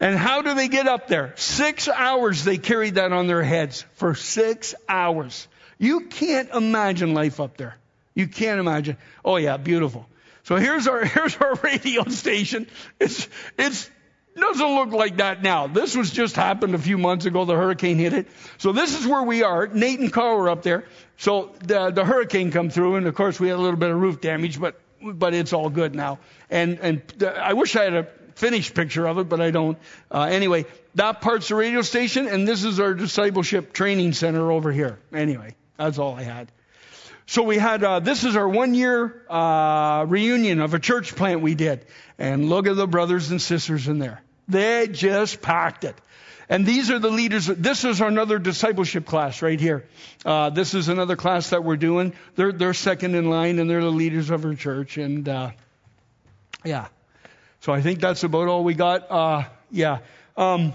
And 0.00 0.16
how 0.16 0.42
do 0.42 0.54
they 0.54 0.68
get 0.68 0.86
up 0.86 1.08
there? 1.08 1.32
Six 1.36 1.88
hours 1.88 2.44
they 2.44 2.58
carried 2.58 2.96
that 2.96 3.10
on 3.10 3.26
their 3.26 3.42
heads 3.42 3.86
for 3.94 4.14
six 4.14 4.74
hours. 4.86 5.48
You 5.78 6.00
can't 6.00 6.50
imagine 6.50 7.14
life 7.14 7.40
up 7.40 7.56
there. 7.56 7.76
You 8.14 8.26
can't 8.26 8.60
imagine. 8.60 8.96
Oh 9.24 9.36
yeah, 9.36 9.56
beautiful. 9.56 10.06
So 10.42 10.56
here's 10.56 10.86
our, 10.86 11.04
here's 11.14 11.36
our 11.36 11.54
radio 11.54 12.04
station. 12.04 12.66
It's, 12.98 13.28
it's 13.56 13.90
doesn't 14.38 14.74
look 14.74 14.90
like 14.90 15.16
that 15.18 15.42
now. 15.42 15.66
This 15.66 15.96
was 15.96 16.10
just 16.10 16.36
happened 16.36 16.74
a 16.74 16.78
few 16.78 16.98
months 16.98 17.26
ago. 17.26 17.44
The 17.44 17.54
hurricane 17.54 17.98
hit 17.98 18.12
it. 18.12 18.28
So 18.58 18.72
this 18.72 18.98
is 18.98 19.06
where 19.06 19.22
we 19.22 19.42
are. 19.42 19.66
Nate 19.66 20.00
and 20.00 20.12
Carl 20.12 20.38
were 20.38 20.48
up 20.48 20.62
there. 20.62 20.84
So 21.16 21.54
the, 21.64 21.90
the 21.90 22.04
hurricane 22.04 22.50
come 22.50 22.70
through, 22.70 22.96
and 22.96 23.06
of 23.06 23.14
course 23.14 23.40
we 23.40 23.48
had 23.48 23.56
a 23.56 23.60
little 23.60 23.78
bit 23.78 23.90
of 23.90 24.00
roof 24.00 24.20
damage, 24.20 24.60
but 24.60 24.80
but 25.00 25.32
it's 25.34 25.52
all 25.52 25.70
good 25.70 25.94
now. 25.94 26.18
And 26.50 26.78
and 26.80 27.02
I 27.22 27.54
wish 27.54 27.76
I 27.76 27.84
had 27.84 27.94
a 27.94 28.08
finished 28.34 28.74
picture 28.74 29.06
of 29.06 29.18
it, 29.18 29.28
but 29.28 29.40
I 29.40 29.50
don't. 29.50 29.78
Uh, 30.10 30.22
anyway, 30.22 30.66
that 30.94 31.20
part's 31.20 31.48
the 31.48 31.54
radio 31.54 31.82
station, 31.82 32.26
and 32.26 32.46
this 32.46 32.64
is 32.64 32.80
our 32.80 32.94
discipleship 32.94 33.72
training 33.72 34.12
center 34.12 34.50
over 34.50 34.72
here. 34.72 34.98
Anyway, 35.12 35.54
that's 35.78 35.98
all 35.98 36.14
I 36.14 36.22
had. 36.22 36.48
So 37.26 37.42
we 37.42 37.58
had, 37.58 37.84
uh, 37.84 38.00
this 38.00 38.24
is 38.24 38.36
our 38.36 38.48
one 38.48 38.74
year, 38.74 39.22
uh, 39.28 40.06
reunion 40.08 40.60
of 40.60 40.74
a 40.74 40.78
church 40.78 41.14
plant 41.14 41.42
we 41.42 41.54
did. 41.54 41.84
And 42.18 42.48
look 42.48 42.66
at 42.66 42.74
the 42.74 42.86
brothers 42.86 43.30
and 43.30 43.40
sisters 43.40 43.86
in 43.86 43.98
there. 43.98 44.22
They 44.48 44.88
just 44.88 45.42
packed 45.42 45.84
it. 45.84 45.94
And 46.48 46.64
these 46.64 46.90
are 46.90 46.98
the 46.98 47.10
leaders. 47.10 47.46
This 47.46 47.84
is 47.84 48.00
another 48.00 48.38
discipleship 48.38 49.04
class 49.04 49.42
right 49.42 49.60
here. 49.60 49.86
Uh, 50.24 50.48
this 50.48 50.72
is 50.72 50.88
another 50.88 51.16
class 51.16 51.50
that 51.50 51.62
we're 51.62 51.76
doing. 51.76 52.14
They're, 52.34 52.52
they're 52.52 52.74
second 52.74 53.14
in 53.14 53.28
line 53.28 53.58
and 53.58 53.68
they're 53.68 53.82
the 53.82 53.90
leaders 53.90 54.30
of 54.30 54.46
our 54.46 54.54
church. 54.54 54.96
And, 54.96 55.28
uh, 55.28 55.50
yeah. 56.64 56.88
So 57.60 57.72
I 57.72 57.82
think 57.82 58.00
that's 58.00 58.24
about 58.24 58.48
all 58.48 58.64
we 58.64 58.72
got. 58.72 59.10
Uh, 59.10 59.44
yeah. 59.70 59.98
Um, 60.36 60.72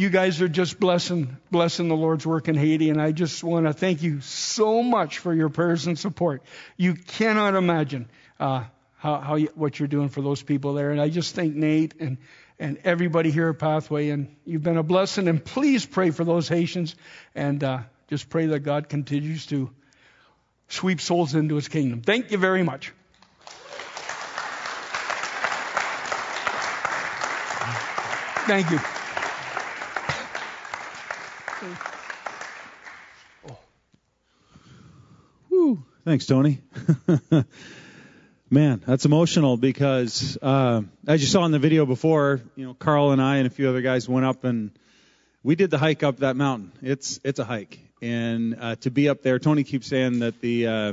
you 0.00 0.08
guys 0.08 0.40
are 0.40 0.48
just 0.48 0.80
blessing, 0.80 1.36
blessing 1.50 1.88
the 1.88 1.96
Lord's 1.96 2.26
work 2.26 2.48
in 2.48 2.54
Haiti. 2.54 2.88
And 2.88 3.00
I 3.00 3.12
just 3.12 3.44
want 3.44 3.66
to 3.66 3.74
thank 3.74 4.02
you 4.02 4.22
so 4.22 4.82
much 4.82 5.18
for 5.18 5.34
your 5.34 5.50
prayers 5.50 5.86
and 5.86 5.98
support. 5.98 6.42
You 6.78 6.94
cannot 6.94 7.54
imagine, 7.54 8.08
uh, 8.38 8.64
how, 8.96 9.18
how 9.18 9.34
you, 9.34 9.48
what 9.54 9.78
you're 9.78 9.88
doing 9.88 10.08
for 10.08 10.22
those 10.22 10.42
people 10.42 10.72
there. 10.72 10.90
And 10.90 11.00
I 11.00 11.10
just 11.10 11.34
thank 11.34 11.54
Nate 11.54 11.94
and, 12.00 12.16
and 12.58 12.78
everybody 12.82 13.30
here 13.30 13.50
at 13.50 13.58
Pathway. 13.58 14.08
And 14.08 14.34
you've 14.46 14.62
been 14.62 14.78
a 14.78 14.82
blessing. 14.82 15.28
And 15.28 15.44
please 15.44 15.84
pray 15.84 16.10
for 16.10 16.24
those 16.24 16.48
Haitians. 16.48 16.96
And 17.34 17.62
uh, 17.62 17.80
just 18.08 18.30
pray 18.30 18.46
that 18.46 18.60
God 18.60 18.88
continues 18.88 19.46
to 19.46 19.70
sweep 20.68 21.02
souls 21.02 21.34
into 21.34 21.56
his 21.56 21.68
kingdom. 21.68 22.00
Thank 22.00 22.30
you 22.30 22.38
very 22.38 22.62
much. 22.62 22.92
Thank 28.46 28.70
you. 28.70 28.99
Oh. 31.62 33.58
Woo. 35.50 35.84
Thanks, 36.04 36.26
Tony. 36.26 36.60
Man, 38.50 38.82
that's 38.86 39.04
emotional 39.04 39.56
because 39.56 40.38
uh, 40.40 40.82
as 41.06 41.20
you 41.20 41.26
saw 41.26 41.44
in 41.44 41.52
the 41.52 41.58
video 41.58 41.86
before, 41.86 42.40
you 42.56 42.66
know, 42.66 42.74
Carl 42.74 43.12
and 43.12 43.20
I 43.22 43.36
and 43.36 43.46
a 43.46 43.50
few 43.50 43.68
other 43.68 43.82
guys 43.82 44.08
went 44.08 44.26
up 44.26 44.44
and 44.44 44.70
we 45.42 45.54
did 45.54 45.70
the 45.70 45.78
hike 45.78 46.02
up 46.02 46.18
that 46.18 46.34
mountain. 46.34 46.72
It's 46.82 47.20
it's 47.24 47.38
a 47.38 47.44
hike, 47.44 47.78
and 48.02 48.56
uh, 48.58 48.76
to 48.76 48.90
be 48.90 49.08
up 49.08 49.22
there, 49.22 49.38
Tony 49.38 49.62
keeps 49.62 49.86
saying 49.86 50.20
that 50.20 50.40
the 50.40 50.66
uh, 50.66 50.92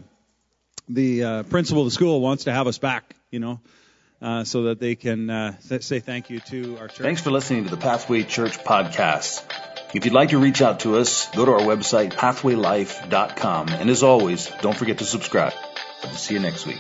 the 0.88 1.24
uh, 1.24 1.44
principal 1.44 1.82
of 1.82 1.88
the 1.88 1.92
school 1.92 2.22
wants 2.22 2.44
to 2.46 2.54
have 2.54 2.68
us 2.68 2.78
back, 2.78 3.16
you 3.32 3.40
know, 3.40 3.60
uh, 4.22 4.44
so 4.44 4.64
that 4.64 4.80
they 4.80 4.96
can 4.96 5.30
uh, 5.30 5.58
say 5.60 6.00
thank 6.00 6.30
you 6.30 6.40
to 6.42 6.78
our 6.78 6.88
church. 6.88 6.98
Thanks 6.98 7.22
for 7.22 7.32
listening 7.32 7.66
to 7.66 7.70
the 7.70 7.78
Pathway 7.78 8.24
Church 8.24 8.58
podcast. 8.60 9.44
If 9.98 10.06
you'd 10.06 10.14
like 10.14 10.30
to 10.30 10.38
reach 10.38 10.62
out 10.62 10.82
to 10.82 10.98
us, 10.98 11.26
go 11.32 11.44
to 11.44 11.54
our 11.54 11.62
website 11.62 12.14
pathwaylife.com, 12.14 13.70
and 13.70 13.90
as 13.90 14.04
always, 14.04 14.48
don't 14.62 14.78
forget 14.78 15.00
to 15.00 15.06
subscribe. 15.06 15.54
See 16.14 16.36
you 16.36 16.40
next 16.40 16.68
week. 16.68 16.78